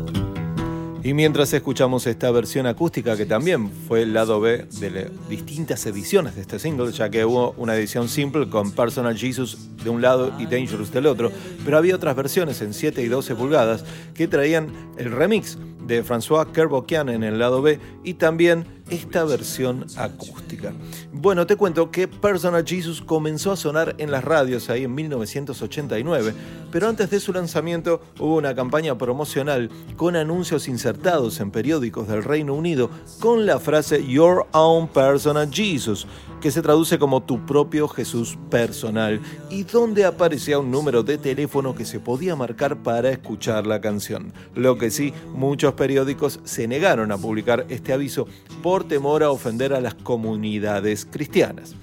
Y 1.11 1.15
mientras 1.15 1.53
escuchamos 1.53 2.07
esta 2.07 2.31
versión 2.31 2.69
acústica, 2.69 3.17
que 3.17 3.27
también 3.27 3.69
fue 3.89 4.03
el 4.03 4.15
lado 4.15 4.41
B 4.41 4.67
de 4.79 5.11
distintas 5.29 5.85
ediciones 5.87 6.37
de 6.37 6.43
este 6.43 6.61
single, 6.61 6.93
ya 6.93 7.11
que 7.11 7.25
hubo 7.25 7.51
una 7.57 7.75
edición 7.75 8.09
simple 8.09 8.49
con 8.49 8.71
Personal 8.71 9.19
Jesus 9.19 9.59
de 9.83 9.91
un 9.91 10.03
lado 10.03 10.33
y 10.39 10.47
Dangerous 10.47 10.93
del 10.93 11.07
otro, 11.07 11.33
pero 11.65 11.79
había 11.79 11.97
otras 11.97 12.15
versiones 12.15 12.63
en 12.63 12.73
7 12.73 13.03
y 13.03 13.09
12 13.09 13.35
pulgadas 13.35 13.85
que 14.15 14.29
traían 14.29 14.73
el 14.99 15.11
remix 15.11 15.59
de 15.85 16.05
François 16.05 16.53
Kerbokian 16.53 17.09
en 17.09 17.25
el 17.25 17.41
lado 17.41 17.61
B 17.61 17.81
y 18.05 18.15
también 18.15 18.65
esta 18.91 19.25
versión 19.25 19.87
acústica. 19.97 20.73
Bueno, 21.13 21.47
te 21.47 21.57
cuento 21.57 21.91
que 21.91 22.09
Personal 22.09 22.65
Jesus 22.67 23.01
comenzó 23.01 23.53
a 23.53 23.57
sonar 23.57 23.95
en 23.99 24.11
las 24.11 24.25
radios 24.25 24.69
ahí 24.69 24.85
en 24.85 24.95
1989, 24.95 26.35
pero 26.71 26.89
antes 26.89 27.11
de 27.11 27.21
su 27.21 27.33
lanzamiento 27.33 28.03
hubo 28.19 28.37
una 28.37 28.55
campaña 28.55 28.99
promocional 28.99 29.71
con 29.97 30.17
anuncios 30.17 30.69
insertados 30.69 31.41
en 31.41 31.51
periódicos 31.51 32.09
del 32.09 32.25
Reino 32.25 32.55
Unido 32.55 32.91
con 33.21 33.47
la 33.47 33.59
frase 33.59 34.07
Your 34.07 34.47
Own 34.53 34.89
Personal 34.89 35.49
Jesus, 35.51 36.07
que 36.41 36.51
se 36.51 36.63
traduce 36.63 36.99
como 36.99 37.23
tu 37.23 37.45
propio 37.47 37.87
Jesús 37.89 38.39
personal, 38.51 39.21
y 39.51 39.65
donde 39.65 40.05
aparecía 40.05 40.59
un 40.59 40.71
número 40.71 41.03
de 41.03 41.19
teléfono 41.19 41.75
que 41.75 41.85
se 41.85 42.01
podía 42.01 42.35
marcar 42.37 42.83
para 42.83 43.11
escuchar 43.11 43.67
la 43.67 43.81
canción. 43.81 44.33
Lo 44.55 44.79
que 44.79 44.91
sí, 44.91 45.13
muchos 45.35 45.75
periódicos 45.75 46.41
se 46.45 46.67
negaron 46.67 47.13
a 47.13 47.19
publicar 47.19 47.67
este 47.69 47.93
aviso 47.93 48.27
por 48.63 48.80
temor 48.85 49.23
a 49.23 49.31
ofender 49.31 49.73
a 49.73 49.81
las 49.81 49.95
comunidades 49.95 51.07
cristianas. 51.07 51.75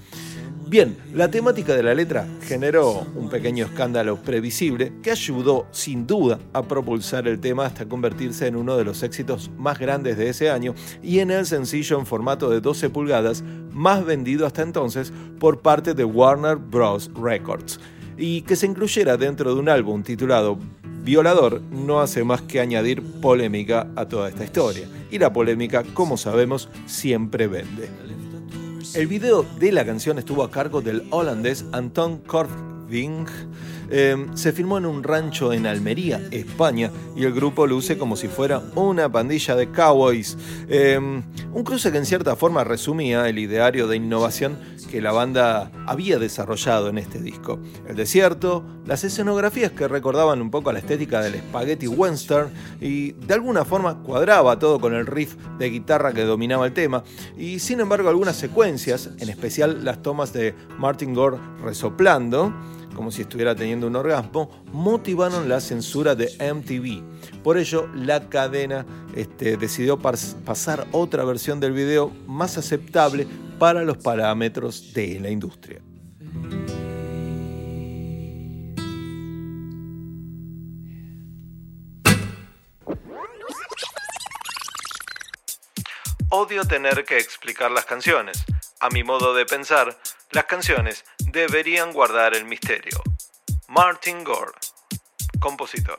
Bien, 0.68 0.98
la 1.14 1.30
temática 1.30 1.74
de 1.74 1.82
la 1.82 1.94
letra 1.94 2.26
generó 2.42 3.06
un 3.14 3.30
pequeño 3.30 3.64
escándalo 3.64 4.16
previsible 4.16 4.92
que 5.02 5.10
ayudó 5.10 5.66
sin 5.70 6.06
duda 6.06 6.38
a 6.52 6.62
propulsar 6.62 7.26
el 7.26 7.40
tema 7.40 7.64
hasta 7.64 7.88
convertirse 7.88 8.46
en 8.46 8.54
uno 8.54 8.76
de 8.76 8.84
los 8.84 9.02
éxitos 9.02 9.50
más 9.56 9.78
grandes 9.78 10.18
de 10.18 10.28
ese 10.28 10.50
año 10.50 10.74
y 11.02 11.20
en 11.20 11.30
el 11.30 11.46
sencillo 11.46 11.98
en 11.98 12.04
formato 12.04 12.50
de 12.50 12.60
12 12.60 12.90
pulgadas 12.90 13.42
más 13.72 14.04
vendido 14.04 14.44
hasta 14.44 14.60
entonces 14.60 15.10
por 15.40 15.62
parte 15.62 15.94
de 15.94 16.04
Warner 16.04 16.56
Bros. 16.56 17.10
Records. 17.14 17.80
Y 18.18 18.42
que 18.42 18.54
se 18.54 18.66
incluyera 18.66 19.16
dentro 19.16 19.54
de 19.54 19.60
un 19.60 19.70
álbum 19.70 20.02
titulado 20.02 20.58
Violador 21.08 21.62
no 21.70 22.02
hace 22.02 22.22
más 22.22 22.42
que 22.42 22.60
añadir 22.60 23.02
polémica 23.02 23.88
a 23.96 24.04
toda 24.04 24.28
esta 24.28 24.44
historia. 24.44 24.86
Y 25.10 25.18
la 25.18 25.32
polémica, 25.32 25.82
como 25.94 26.18
sabemos, 26.18 26.68
siempre 26.84 27.46
vende. 27.46 27.88
El 28.92 29.06
video 29.06 29.42
de 29.58 29.72
la 29.72 29.86
canción 29.86 30.18
estuvo 30.18 30.42
a 30.44 30.50
cargo 30.50 30.82
del 30.82 31.04
holandés 31.08 31.64
Anton 31.72 32.18
Kortving. 32.18 33.24
Em, 33.90 34.36
se 34.36 34.52
filmó 34.52 34.78
en 34.78 34.86
un 34.86 35.02
rancho 35.02 35.52
en 35.52 35.66
Almería, 35.66 36.20
España, 36.30 36.90
y 37.16 37.24
el 37.24 37.32
grupo 37.32 37.66
luce 37.66 37.96
como 37.96 38.16
si 38.16 38.28
fuera 38.28 38.62
una 38.74 39.10
pandilla 39.10 39.56
de 39.56 39.70
cowboys. 39.70 40.36
Em, 40.68 41.22
un 41.52 41.64
cruce 41.64 41.90
que 41.90 41.98
en 41.98 42.06
cierta 42.06 42.36
forma 42.36 42.64
resumía 42.64 43.28
el 43.28 43.38
ideario 43.38 43.88
de 43.88 43.96
innovación 43.96 44.58
que 44.90 45.00
la 45.00 45.12
banda 45.12 45.70
había 45.86 46.18
desarrollado 46.18 46.88
en 46.88 46.98
este 46.98 47.20
disco. 47.20 47.58
El 47.86 47.96
desierto, 47.96 48.64
las 48.86 49.04
escenografías 49.04 49.72
que 49.72 49.88
recordaban 49.88 50.40
un 50.40 50.50
poco 50.50 50.70
a 50.70 50.72
la 50.72 50.78
estética 50.78 51.20
del 51.20 51.34
spaghetti 51.34 51.86
western 51.86 52.50
y 52.80 53.12
de 53.12 53.34
alguna 53.34 53.64
forma 53.64 54.02
cuadraba 54.02 54.58
todo 54.58 54.80
con 54.80 54.94
el 54.94 55.06
riff 55.06 55.36
de 55.58 55.70
guitarra 55.70 56.12
que 56.12 56.24
dominaba 56.24 56.66
el 56.66 56.72
tema 56.72 57.04
y 57.36 57.58
sin 57.58 57.80
embargo 57.80 58.08
algunas 58.08 58.36
secuencias, 58.36 59.10
en 59.18 59.28
especial 59.28 59.84
las 59.84 60.02
tomas 60.02 60.32
de 60.32 60.54
Martin 60.78 61.14
Gore 61.14 61.38
resoplando, 61.62 62.52
como 62.98 63.12
si 63.12 63.22
estuviera 63.22 63.54
teniendo 63.54 63.86
un 63.86 63.94
orgasmo, 63.94 64.50
motivaron 64.72 65.48
la 65.48 65.60
censura 65.60 66.16
de 66.16 66.32
MTV. 66.52 67.44
Por 67.44 67.56
ello, 67.56 67.88
la 67.94 68.28
cadena 68.28 68.84
este, 69.14 69.56
decidió 69.56 70.00
pasar 70.00 70.84
otra 70.90 71.24
versión 71.24 71.60
del 71.60 71.70
video 71.70 72.10
más 72.26 72.58
aceptable 72.58 73.28
para 73.56 73.84
los 73.84 73.98
parámetros 73.98 74.92
de 74.94 75.20
la 75.20 75.30
industria. 75.30 75.80
Odio 86.30 86.64
tener 86.64 87.04
que 87.04 87.18
explicar 87.18 87.70
las 87.70 87.84
canciones. 87.84 88.44
A 88.80 88.90
mi 88.90 89.02
modo 89.02 89.34
de 89.34 89.44
pensar, 89.44 89.98
las 90.30 90.44
canciones 90.44 91.04
deberían 91.32 91.92
guardar 91.92 92.36
el 92.36 92.44
misterio. 92.44 93.02
Martin 93.66 94.22
Gore, 94.22 94.52
compositor. 95.40 95.98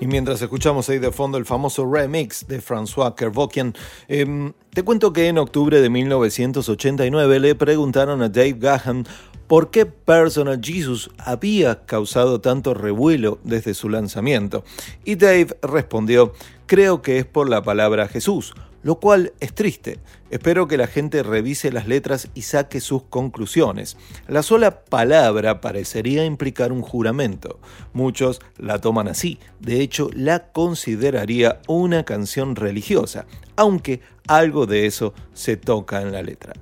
Y 0.00 0.06
mientras 0.08 0.42
escuchamos 0.42 0.88
ahí 0.88 0.98
de 0.98 1.12
fondo 1.12 1.38
el 1.38 1.44
famoso 1.44 1.88
remix 1.88 2.48
de 2.48 2.60
François 2.60 3.14
Kervokian, 3.14 3.72
em, 4.08 4.52
te 4.74 4.82
cuento 4.82 5.12
que 5.12 5.28
en 5.28 5.38
octubre 5.38 5.80
de 5.80 5.90
1989 5.90 7.38
le 7.38 7.54
preguntaron 7.54 8.20
a 8.20 8.28
Dave 8.28 8.56
Gahan 8.56 9.06
por 9.52 9.70
qué 9.70 9.84
Personal 9.84 10.62
Jesus 10.64 11.10
había 11.18 11.84
causado 11.84 12.40
tanto 12.40 12.72
revuelo 12.72 13.38
desde 13.44 13.74
su 13.74 13.90
lanzamiento. 13.90 14.64
Y 15.04 15.16
Dave 15.16 15.58
respondió, 15.60 16.32
creo 16.64 17.02
que 17.02 17.18
es 17.18 17.26
por 17.26 17.50
la 17.50 17.62
palabra 17.62 18.08
Jesús, 18.08 18.54
lo 18.82 18.98
cual 18.98 19.34
es 19.40 19.54
triste. 19.54 19.98
Espero 20.30 20.68
que 20.68 20.78
la 20.78 20.86
gente 20.86 21.22
revise 21.22 21.70
las 21.70 21.86
letras 21.86 22.30
y 22.32 22.40
saque 22.40 22.80
sus 22.80 23.02
conclusiones. 23.02 23.98
La 24.26 24.42
sola 24.42 24.84
palabra 24.84 25.60
parecería 25.60 26.24
implicar 26.24 26.72
un 26.72 26.80
juramento. 26.80 27.60
Muchos 27.92 28.40
la 28.56 28.80
toman 28.80 29.06
así, 29.06 29.38
de 29.60 29.82
hecho 29.82 30.08
la 30.14 30.50
consideraría 30.50 31.60
una 31.68 32.04
canción 32.06 32.56
religiosa, 32.56 33.26
aunque 33.56 34.00
algo 34.28 34.64
de 34.64 34.86
eso 34.86 35.12
se 35.34 35.58
toca 35.58 36.00
en 36.00 36.10
la 36.12 36.22
letra. 36.22 36.54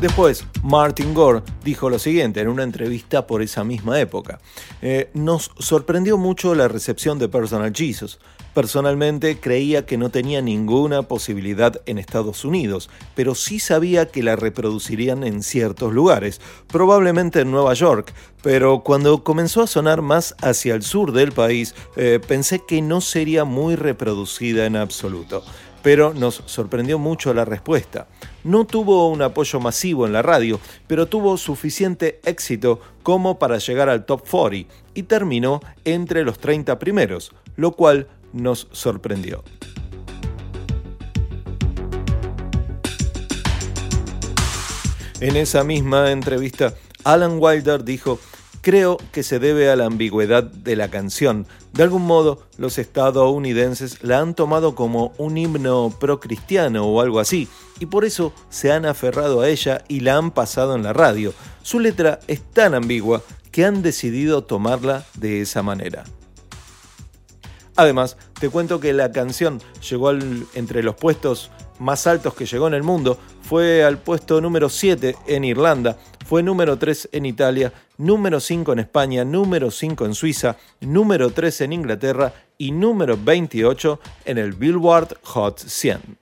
Después, 0.00 0.46
Martin 0.62 1.12
Gore 1.12 1.42
dijo 1.62 1.90
lo 1.90 1.98
siguiente 1.98 2.40
en 2.40 2.48
una 2.48 2.62
entrevista 2.62 3.26
por 3.26 3.42
esa 3.42 3.64
misma 3.64 4.00
época. 4.00 4.40
Eh, 4.80 5.10
nos 5.12 5.50
sorprendió 5.58 6.16
mucho 6.16 6.54
la 6.54 6.68
recepción 6.68 7.18
de 7.18 7.28
Personal 7.28 7.70
Jesus. 7.74 8.18
Personalmente 8.54 9.38
creía 9.38 9.84
que 9.84 9.98
no 9.98 10.08
tenía 10.08 10.40
ninguna 10.40 11.02
posibilidad 11.02 11.82
en 11.84 11.98
Estados 11.98 12.46
Unidos, 12.46 12.88
pero 13.14 13.34
sí 13.34 13.60
sabía 13.60 14.06
que 14.06 14.22
la 14.22 14.36
reproducirían 14.36 15.22
en 15.22 15.42
ciertos 15.42 15.92
lugares, 15.92 16.40
probablemente 16.66 17.40
en 17.40 17.50
Nueva 17.50 17.74
York, 17.74 18.14
pero 18.42 18.82
cuando 18.82 19.22
comenzó 19.22 19.62
a 19.62 19.66
sonar 19.66 20.00
más 20.00 20.34
hacia 20.40 20.74
el 20.74 20.82
sur 20.82 21.12
del 21.12 21.32
país, 21.32 21.74
eh, 21.96 22.20
pensé 22.26 22.62
que 22.66 22.80
no 22.80 23.02
sería 23.02 23.44
muy 23.44 23.76
reproducida 23.76 24.64
en 24.64 24.76
absoluto 24.76 25.44
pero 25.82 26.14
nos 26.14 26.42
sorprendió 26.46 26.98
mucho 26.98 27.34
la 27.34 27.44
respuesta. 27.44 28.06
No 28.44 28.66
tuvo 28.66 29.08
un 29.08 29.22
apoyo 29.22 29.60
masivo 29.60 30.06
en 30.06 30.12
la 30.12 30.22
radio, 30.22 30.60
pero 30.86 31.06
tuvo 31.06 31.36
suficiente 31.36 32.20
éxito 32.24 32.80
como 33.02 33.38
para 33.38 33.58
llegar 33.58 33.88
al 33.88 34.04
top 34.04 34.28
40 34.28 34.72
y 34.94 35.02
terminó 35.04 35.60
entre 35.84 36.24
los 36.24 36.38
30 36.38 36.78
primeros, 36.78 37.32
lo 37.56 37.72
cual 37.72 38.08
nos 38.32 38.68
sorprendió. 38.72 39.42
En 45.20 45.36
esa 45.36 45.64
misma 45.64 46.12
entrevista, 46.12 46.72
Alan 47.04 47.36
Wilder 47.38 47.84
dijo 47.84 48.18
creo 48.60 48.98
que 49.12 49.22
se 49.22 49.38
debe 49.38 49.70
a 49.70 49.76
la 49.76 49.86
ambigüedad 49.86 50.42
de 50.42 50.76
la 50.76 50.88
canción. 50.88 51.46
De 51.72 51.82
algún 51.82 52.02
modo, 52.02 52.42
los 52.58 52.78
estadounidenses 52.78 54.02
la 54.02 54.20
han 54.20 54.34
tomado 54.34 54.74
como 54.74 55.12
un 55.18 55.38
himno 55.38 55.94
pro-cristiano 55.98 56.84
o 56.84 57.00
algo 57.00 57.20
así, 57.20 57.48
y 57.78 57.86
por 57.86 58.04
eso 58.04 58.32
se 58.48 58.72
han 58.72 58.84
aferrado 58.84 59.40
a 59.40 59.48
ella 59.48 59.84
y 59.88 60.00
la 60.00 60.16
han 60.16 60.30
pasado 60.30 60.74
en 60.74 60.82
la 60.82 60.92
radio. 60.92 61.32
Su 61.62 61.80
letra 61.80 62.20
es 62.26 62.42
tan 62.42 62.74
ambigua 62.74 63.22
que 63.50 63.64
han 63.64 63.82
decidido 63.82 64.44
tomarla 64.44 65.04
de 65.14 65.40
esa 65.40 65.62
manera. 65.62 66.04
Además, 67.76 68.16
te 68.38 68.50
cuento 68.50 68.80
que 68.80 68.92
la 68.92 69.10
canción 69.10 69.60
llegó 69.88 70.10
entre 70.10 70.82
los 70.82 70.96
puestos 70.96 71.50
más 71.78 72.06
altos 72.06 72.34
que 72.34 72.44
llegó 72.44 72.68
en 72.68 72.74
el 72.74 72.82
mundo, 72.82 73.18
fue 73.42 73.82
al 73.82 73.98
puesto 73.98 74.40
número 74.40 74.68
7 74.68 75.16
en 75.26 75.44
Irlanda, 75.44 75.96
fue 76.30 76.44
número 76.44 76.78
3 76.78 77.08
en 77.10 77.26
Italia, 77.26 77.72
número 77.98 78.38
5 78.38 78.74
en 78.74 78.78
España, 78.78 79.24
número 79.24 79.68
5 79.72 80.06
en 80.06 80.14
Suiza, 80.14 80.56
número 80.78 81.32
3 81.32 81.62
en 81.62 81.72
Inglaterra 81.72 82.32
y 82.56 82.70
número 82.70 83.18
28 83.20 83.98
en 84.26 84.38
el 84.38 84.52
Billboard 84.52 85.18
Hot 85.24 85.58
100. 85.58 86.18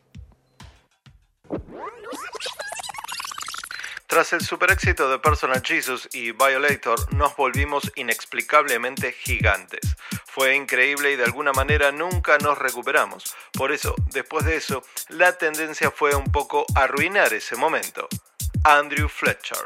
Tras 4.06 4.32
el 4.32 4.40
super 4.40 4.70
éxito 4.70 5.10
de 5.10 5.18
Personal 5.18 5.60
Jesus 5.62 6.08
y 6.14 6.32
Violator, 6.32 7.12
nos 7.12 7.36
volvimos 7.36 7.92
inexplicablemente 7.94 9.12
gigantes. 9.12 9.94
Fue 10.24 10.56
increíble 10.56 11.12
y 11.12 11.16
de 11.16 11.24
alguna 11.24 11.52
manera 11.52 11.92
nunca 11.92 12.38
nos 12.38 12.56
recuperamos. 12.56 13.36
Por 13.52 13.72
eso, 13.72 13.94
después 14.14 14.46
de 14.46 14.56
eso, 14.56 14.82
la 15.10 15.36
tendencia 15.36 15.90
fue 15.90 16.14
un 16.14 16.32
poco 16.32 16.64
arruinar 16.74 17.34
ese 17.34 17.56
momento. 17.56 18.08
Andrew 18.64 19.08
Fletcher. 19.08 19.56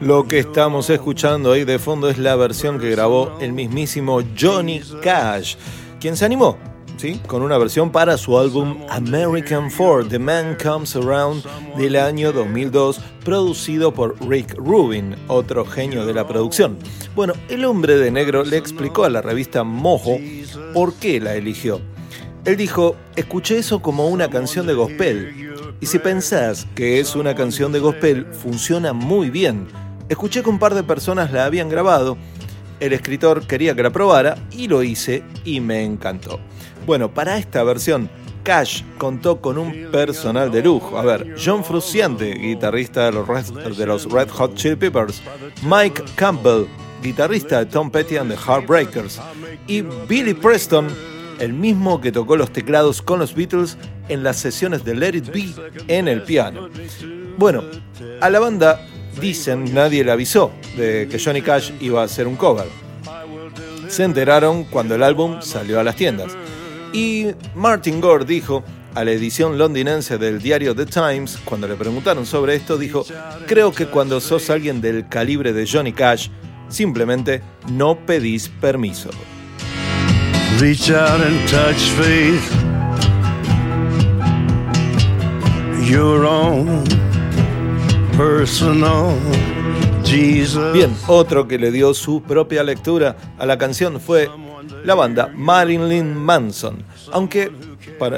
Lo 0.00 0.26
que 0.26 0.38
estamos 0.38 0.90
escuchando 0.90 1.52
ahí 1.52 1.64
de 1.64 1.78
fondo 1.78 2.08
es 2.08 2.18
la 2.18 2.34
versión 2.34 2.80
que 2.80 2.90
grabó 2.90 3.38
el 3.40 3.52
mismísimo 3.52 4.20
Johnny 4.38 4.80
Cash, 5.02 5.56
quien 6.00 6.16
se 6.16 6.24
animó 6.24 6.69
con 7.26 7.40
una 7.40 7.56
versión 7.56 7.90
para 7.90 8.18
su 8.18 8.38
álbum 8.38 8.76
American 8.90 9.70
Four, 9.70 10.08
The 10.08 10.18
Man 10.18 10.54
Comes 10.62 10.94
Around 10.96 11.44
del 11.78 11.96
año 11.96 12.30
2002, 12.30 13.00
producido 13.24 13.94
por 13.94 14.16
Rick 14.28 14.54
Rubin, 14.58 15.16
otro 15.26 15.64
genio 15.64 16.04
de 16.04 16.12
la 16.12 16.26
producción. 16.28 16.76
Bueno, 17.14 17.32
el 17.48 17.64
hombre 17.64 17.96
de 17.96 18.10
negro 18.10 18.44
le 18.44 18.58
explicó 18.58 19.04
a 19.04 19.08
la 19.08 19.22
revista 19.22 19.64
Mojo 19.64 20.18
por 20.74 20.92
qué 20.92 21.20
la 21.20 21.36
eligió. 21.36 21.80
Él 22.44 22.58
dijo, 22.58 22.96
escuché 23.16 23.56
eso 23.56 23.80
como 23.80 24.08
una 24.08 24.28
canción 24.28 24.66
de 24.66 24.74
gospel. 24.74 25.54
Y 25.80 25.86
si 25.86 25.98
pensás 26.00 26.66
que 26.74 27.00
es 27.00 27.16
una 27.16 27.34
canción 27.34 27.72
de 27.72 27.78
gospel, 27.78 28.26
funciona 28.26 28.92
muy 28.92 29.30
bien. 29.30 29.68
Escuché 30.10 30.42
que 30.42 30.50
un 30.50 30.58
par 30.58 30.74
de 30.74 30.82
personas 30.82 31.32
la 31.32 31.46
habían 31.46 31.70
grabado, 31.70 32.18
el 32.78 32.92
escritor 32.92 33.46
quería 33.46 33.74
que 33.74 33.82
la 33.82 33.90
probara 33.90 34.36
y 34.50 34.68
lo 34.68 34.82
hice 34.82 35.22
y 35.46 35.60
me 35.60 35.82
encantó. 35.82 36.40
Bueno, 36.86 37.12
para 37.12 37.38
esta 37.38 37.62
versión, 37.62 38.08
Cash 38.42 38.82
contó 38.98 39.40
con 39.40 39.58
un 39.58 39.90
personal 39.92 40.50
de 40.50 40.62
lujo. 40.62 40.98
A 40.98 41.02
ver, 41.02 41.36
John 41.42 41.64
Frusciante, 41.64 42.32
guitarrista 42.34 43.06
de 43.06 43.12
los, 43.12 44.10
Red, 44.10 44.28
Hot 44.30 44.54
Chili 44.54 44.76
Peppers, 44.76 45.22
Mike 45.62 46.02
Campbell, 46.16 46.66
guitarrista 47.02 47.60
de 47.60 47.66
Tom 47.66 47.90
Petty 47.90 48.16
and 48.16 48.30
the 48.30 48.36
Heartbreakers, 48.36 49.20
y 49.66 49.82
Billy 50.08 50.34
Preston, 50.34 50.88
el 51.38 51.52
mismo 51.52 52.00
que 52.00 52.12
tocó 52.12 52.36
los 52.36 52.52
teclados 52.52 53.02
con 53.02 53.18
los 53.18 53.34
Beatles 53.34 53.76
en 54.08 54.22
las 54.22 54.36
sesiones 54.38 54.84
de 54.84 54.94
Let 54.94 55.16
It 55.16 55.32
Be 55.32 55.48
en 55.88 56.08
el 56.08 56.22
piano. 56.22 56.68
Bueno, 57.36 57.64
a 58.20 58.28
la 58.28 58.40
banda 58.40 58.86
dicen 59.20 59.72
nadie 59.74 60.04
le 60.04 60.12
avisó 60.12 60.50
de 60.76 61.08
que 61.10 61.18
Johnny 61.18 61.42
Cash 61.42 61.72
iba 61.80 62.02
a 62.02 62.04
hacer 62.04 62.26
un 62.26 62.36
cover. 62.36 62.66
Se 63.88 64.04
enteraron 64.04 64.64
cuando 64.64 64.94
el 64.94 65.02
álbum 65.02 65.40
salió 65.42 65.80
a 65.80 65.84
las 65.84 65.96
tiendas. 65.96 66.36
Y 66.92 67.28
Martin 67.54 68.00
Gore 68.00 68.24
dijo 68.24 68.64
a 68.94 69.04
la 69.04 69.12
edición 69.12 69.56
londinense 69.56 70.18
del 70.18 70.40
diario 70.40 70.74
The 70.74 70.86
Times, 70.86 71.38
cuando 71.44 71.68
le 71.68 71.76
preguntaron 71.76 72.26
sobre 72.26 72.56
esto, 72.56 72.76
dijo, 72.76 73.04
creo 73.46 73.72
que 73.72 73.86
cuando 73.86 74.20
sos 74.20 74.50
alguien 74.50 74.80
del 74.80 75.08
calibre 75.08 75.52
de 75.52 75.66
Johnny 75.66 75.92
Cash, 75.92 76.28
simplemente 76.68 77.42
no 77.68 77.96
pedís 78.06 78.48
permiso. 78.48 79.10
Reach 80.58 80.90
out 80.90 81.20
and 81.20 81.48
touch 81.48 81.78
faith. 81.96 82.42
Your 85.88 86.24
own 86.24 86.84
personal. 88.16 89.16
Bien, 90.72 90.92
otro 91.06 91.46
que 91.46 91.56
le 91.56 91.70
dio 91.70 91.94
su 91.94 92.20
propia 92.20 92.64
lectura 92.64 93.16
a 93.38 93.46
la 93.46 93.58
canción 93.58 94.00
fue 94.00 94.28
la 94.84 94.94
banda 94.94 95.30
Marilyn 95.34 96.14
Manson. 96.14 96.84
Aunque 97.12 97.50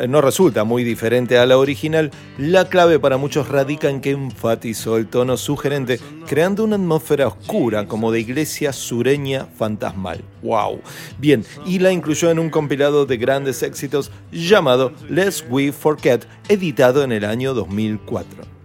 no 0.09 0.21
resulta 0.21 0.65
muy 0.65 0.85
diferente 0.85 1.39
a 1.39 1.47
la 1.47 1.59
original, 1.59 2.11
la 2.39 2.69
clave 2.69 2.99
para 2.99 3.17
muchos 3.17 3.49
radica 3.49 3.89
en 3.89 4.01
que 4.01 4.11
enfatizó 4.11 4.97
el 4.97 5.09
tono 5.09 5.37
sugerente, 5.37 5.99
creando 6.27 6.65
una 6.65 6.77
atmósfera 6.77 7.29
oscura 7.29 7.87
como 7.87 8.13
de 8.13 8.21
iglesia 8.21 8.73
sureña 8.73 9.47
fantasmal. 9.57 10.23
¡Wow! 10.43 10.81
Bien, 11.19 11.45
y 11.67 11.79
la 11.79 11.93
incluyó 11.93 12.31
en 12.31 12.39
un 12.39 12.51
compilado 12.51 13.07
de 13.07 13.17
grandes 13.17 13.63
éxitos 13.63 14.11
llamado 14.31 14.93
Let's 15.09 15.45
We 15.49 15.73
Forget, 15.73 16.27
editado 16.49 17.03
en 17.03 17.13
el 17.13 17.25
año 17.25 17.55
2004. 17.55 18.62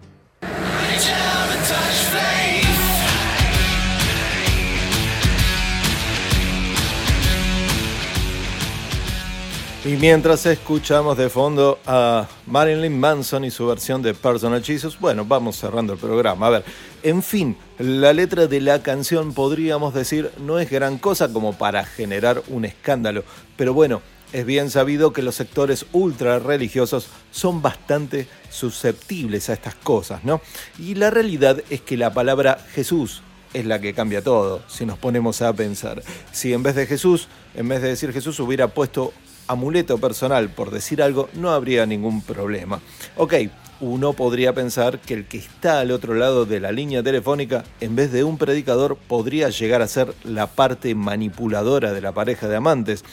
Y 9.87 9.95
mientras 9.95 10.45
escuchamos 10.45 11.17
de 11.17 11.29
fondo 11.29 11.79
a 11.85 12.27
Marilyn 12.45 12.99
Manson 12.99 13.45
y 13.45 13.51
su 13.51 13.67
versión 13.67 14.01
de 14.01 14.13
Personal 14.13 14.61
Jesus, 14.61 14.99
bueno, 14.99 15.23
vamos 15.23 15.55
cerrando 15.55 15.93
el 15.93 15.99
programa. 15.99 16.47
A 16.47 16.49
ver, 16.49 16.65
en 17.03 17.23
fin, 17.23 17.55
la 17.79 18.11
letra 18.11 18.47
de 18.47 18.59
la 18.59 18.83
canción 18.83 19.33
podríamos 19.33 19.93
decir 19.93 20.29
no 20.39 20.59
es 20.59 20.69
gran 20.69 20.97
cosa 20.97 21.31
como 21.31 21.57
para 21.57 21.85
generar 21.85 22.43
un 22.49 22.65
escándalo, 22.65 23.23
pero 23.55 23.73
bueno, 23.73 24.01
es 24.33 24.45
bien 24.45 24.71
sabido 24.71 25.13
que 25.13 25.21
los 25.21 25.35
sectores 25.35 25.85
ultra 25.93 26.37
religiosos 26.37 27.07
son 27.31 27.61
bastante 27.61 28.27
susceptibles 28.49 29.49
a 29.49 29.53
estas 29.53 29.75
cosas, 29.75 30.25
¿no? 30.25 30.41
Y 30.77 30.95
la 30.95 31.11
realidad 31.11 31.63
es 31.69 31.79
que 31.79 31.95
la 31.95 32.13
palabra 32.13 32.57
Jesús 32.73 33.21
es 33.53 33.65
la 33.65 33.79
que 33.79 33.93
cambia 33.93 34.21
todo, 34.21 34.61
si 34.67 34.85
nos 34.85 34.97
ponemos 34.97 35.41
a 35.41 35.53
pensar. 35.53 36.03
Si 36.33 36.51
en 36.51 36.61
vez 36.61 36.75
de 36.75 36.87
Jesús, 36.87 37.29
en 37.55 37.69
vez 37.69 37.81
de 37.81 37.87
decir 37.87 38.11
Jesús, 38.11 38.37
hubiera 38.41 38.67
puesto 38.67 39.13
amuleto 39.47 39.97
personal, 39.97 40.49
por 40.49 40.71
decir 40.71 41.01
algo, 41.01 41.29
no 41.33 41.51
habría 41.51 41.85
ningún 41.85 42.21
problema. 42.21 42.79
Ok, 43.15 43.33
uno 43.79 44.13
podría 44.13 44.53
pensar 44.53 44.99
que 44.99 45.13
el 45.13 45.25
que 45.25 45.37
está 45.37 45.79
al 45.79 45.91
otro 45.91 46.15
lado 46.15 46.45
de 46.45 46.59
la 46.59 46.71
línea 46.71 47.03
telefónica, 47.03 47.63
en 47.79 47.95
vez 47.95 48.11
de 48.11 48.23
un 48.23 48.37
predicador, 48.37 48.97
podría 48.97 49.49
llegar 49.49 49.81
a 49.81 49.87
ser 49.87 50.13
la 50.23 50.47
parte 50.47 50.95
manipuladora 50.95 51.93
de 51.93 52.01
la 52.01 52.11
pareja 52.11 52.47
de 52.47 52.55
amantes. 52.55 53.03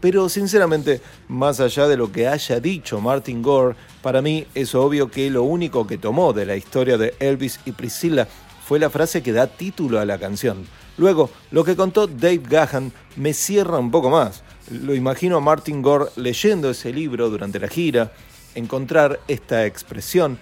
Pero 0.00 0.28
sinceramente, 0.28 1.00
más 1.26 1.60
allá 1.60 1.88
de 1.88 1.96
lo 1.96 2.12
que 2.12 2.28
haya 2.28 2.60
dicho 2.60 3.00
Martin 3.00 3.42
Gore, 3.42 3.76
para 4.02 4.22
mí 4.22 4.46
es 4.54 4.74
obvio 4.74 5.10
que 5.10 5.30
lo 5.30 5.42
único 5.42 5.86
que 5.86 5.98
tomó 5.98 6.32
de 6.32 6.46
la 6.46 6.56
historia 6.56 6.98
de 6.98 7.14
Elvis 7.18 7.60
y 7.64 7.72
Priscilla 7.72 8.28
fue 8.64 8.78
la 8.78 8.90
frase 8.90 9.22
que 9.22 9.32
da 9.32 9.46
título 9.46 9.98
a 9.98 10.04
la 10.04 10.18
canción. 10.18 10.66
Luego, 10.98 11.30
lo 11.50 11.64
que 11.64 11.76
contó 11.76 12.06
Dave 12.06 12.42
Gahan 12.48 12.92
me 13.16 13.32
cierra 13.32 13.78
un 13.78 13.90
poco 13.90 14.10
más. 14.10 14.42
Lo 14.70 14.94
imagino 14.94 15.36
a 15.38 15.40
Martin 15.40 15.82
Gore 15.82 16.10
leyendo 16.16 16.70
ese 16.70 16.92
libro 16.92 17.30
durante 17.30 17.58
la 17.58 17.68
gira, 17.68 18.12
encontrar 18.54 19.20
esta 19.28 19.64
expresión, 19.64 20.38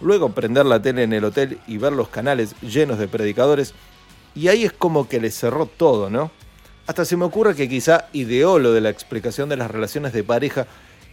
luego 0.00 0.32
prender 0.32 0.64
la 0.66 0.80
tele 0.80 1.02
en 1.02 1.12
el 1.12 1.24
hotel 1.24 1.58
y 1.66 1.76
ver 1.76 1.92
los 1.92 2.08
canales 2.08 2.54
llenos 2.60 2.98
de 2.98 3.08
predicadores, 3.08 3.74
y 4.34 4.48
ahí 4.48 4.64
es 4.64 4.72
como 4.72 5.08
que 5.08 5.20
le 5.20 5.30
cerró 5.30 5.66
todo, 5.66 6.08
¿no? 6.08 6.30
Hasta 6.86 7.04
se 7.04 7.16
me 7.16 7.26
ocurre 7.26 7.54
que 7.54 7.68
quizá 7.68 8.08
ideó 8.12 8.58
lo 8.58 8.72
de 8.72 8.80
la 8.80 8.88
explicación 8.88 9.48
de 9.48 9.56
las 9.56 9.70
relaciones 9.70 10.12
de 10.14 10.24
pareja 10.24 10.66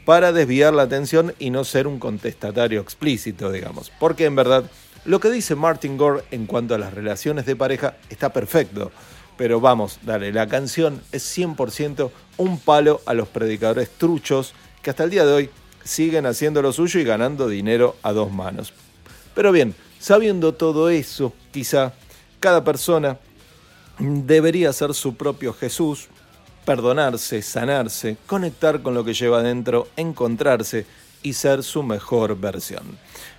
para 0.05 0.31
desviar 0.31 0.73
la 0.73 0.83
atención 0.83 1.33
y 1.39 1.49
no 1.49 1.65
ser 1.65 1.87
un 1.87 1.99
contestatario 1.99 2.79
explícito, 2.79 3.51
digamos. 3.51 3.91
Porque 3.99 4.25
en 4.25 4.35
verdad, 4.35 4.69
lo 5.03 5.19
que 5.19 5.31
dice 5.31 5.55
Martin 5.55 5.97
Gore 5.97 6.23
en 6.31 6.45
cuanto 6.45 6.75
a 6.75 6.77
las 6.77 6.93
relaciones 6.93 7.45
de 7.45 7.55
pareja 7.55 7.97
está 8.09 8.31
perfecto. 8.31 8.91
Pero 9.37 9.59
vamos, 9.59 9.99
dale, 10.03 10.31
la 10.31 10.47
canción 10.47 11.01
es 11.11 11.37
100% 11.37 12.09
un 12.37 12.59
palo 12.59 13.01
a 13.05 13.13
los 13.13 13.27
predicadores 13.27 13.89
truchos 13.89 14.53
que 14.81 14.89
hasta 14.89 15.03
el 15.03 15.09
día 15.09 15.25
de 15.25 15.33
hoy 15.33 15.49
siguen 15.83 16.25
haciendo 16.25 16.61
lo 16.61 16.71
suyo 16.71 16.99
y 16.99 17.03
ganando 17.03 17.47
dinero 17.47 17.95
a 18.01 18.13
dos 18.13 18.31
manos. 18.31 18.73
Pero 19.33 19.51
bien, 19.51 19.75
sabiendo 19.99 20.53
todo 20.53 20.89
eso, 20.89 21.33
quizá 21.51 21.93
cada 22.39 22.63
persona 22.63 23.17
debería 23.99 24.71
ser 24.73 24.93
su 24.93 25.15
propio 25.15 25.53
Jesús, 25.53 26.07
perdonarse, 26.65 27.41
sanarse, 27.41 28.17
conectar 28.25 28.81
con 28.81 28.93
lo 28.93 29.03
que 29.03 29.13
lleva 29.13 29.39
adentro, 29.39 29.87
encontrarse 29.95 30.85
y 31.25 31.33
ser 31.33 31.63
su 31.63 31.81
mejor 31.81 32.39
versión. 32.39 32.83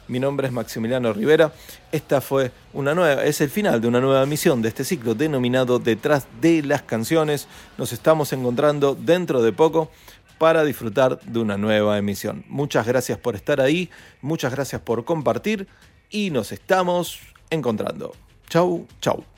Mi 0.09 0.19
nombre 0.19 0.49
es 0.49 0.53
Maximiliano 0.53 1.13
Rivera. 1.13 1.53
Esta 1.93 2.21
fue 2.21 2.51
una 2.73 2.95
nueva, 2.97 3.25
es 3.25 3.41
el 3.41 3.49
final 3.49 3.81
de 3.81 3.87
una 3.87 4.01
nueva 4.01 4.25
emisión 4.25 4.61
de 4.61 4.69
este 4.69 4.85
ciclo 4.85 5.15
denominado 5.15 5.79
Detrás 5.79 6.27
de 6.41 6.63
las 6.63 6.83
canciones. 6.83 7.47
Nos 7.79 7.93
estamos 7.93 8.33
encontrando 8.33 8.97
dentro 8.97 9.41
de 9.41 9.53
poco 9.53 9.91
para 10.39 10.65
disfrutar 10.65 11.21
de 11.21 11.39
una 11.39 11.57
nueva 11.57 11.97
emisión. 11.97 12.45
Muchas 12.49 12.87
gracias 12.87 13.19
por 13.19 13.37
estar 13.37 13.61
ahí, 13.61 13.89
muchas 14.21 14.53
gracias 14.53 14.83
por 14.83 15.05
compartir 15.05 15.69
y 16.11 16.31
nos 16.31 16.51
estamos 16.51 17.21
encontrando. 17.51 18.15
Chau, 18.49 18.87
chau. 19.01 19.36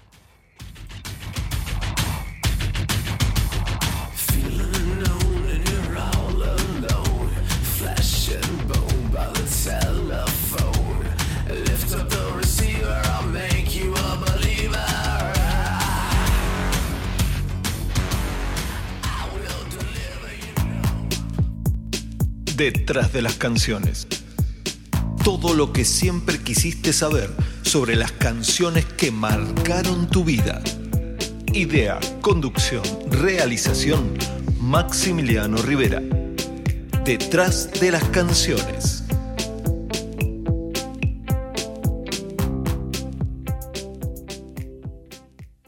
Detrás 22.59 23.13
de 23.13 23.23
las 23.23 23.35
canciones. 23.35 24.09
Todo 25.23 25.55
lo 25.55 25.73
que 25.73 25.85
siempre 25.85 26.41
quisiste 26.41 26.93
saber 26.93 27.31
sobre 27.63 27.95
las 27.95 28.11
canciones 28.11 28.85
que 28.85 29.13
marcaron 29.13 30.09
tu 30.11 30.25
vida. 30.25 30.61
Idea, 31.53 32.01
conducción, 32.21 32.83
realización, 33.13 34.13
Maximiliano 34.61 35.59
Rivera. 35.59 36.03
Detrás 37.05 37.71
de 37.81 37.93
las 37.93 38.03
canciones. 38.07 38.98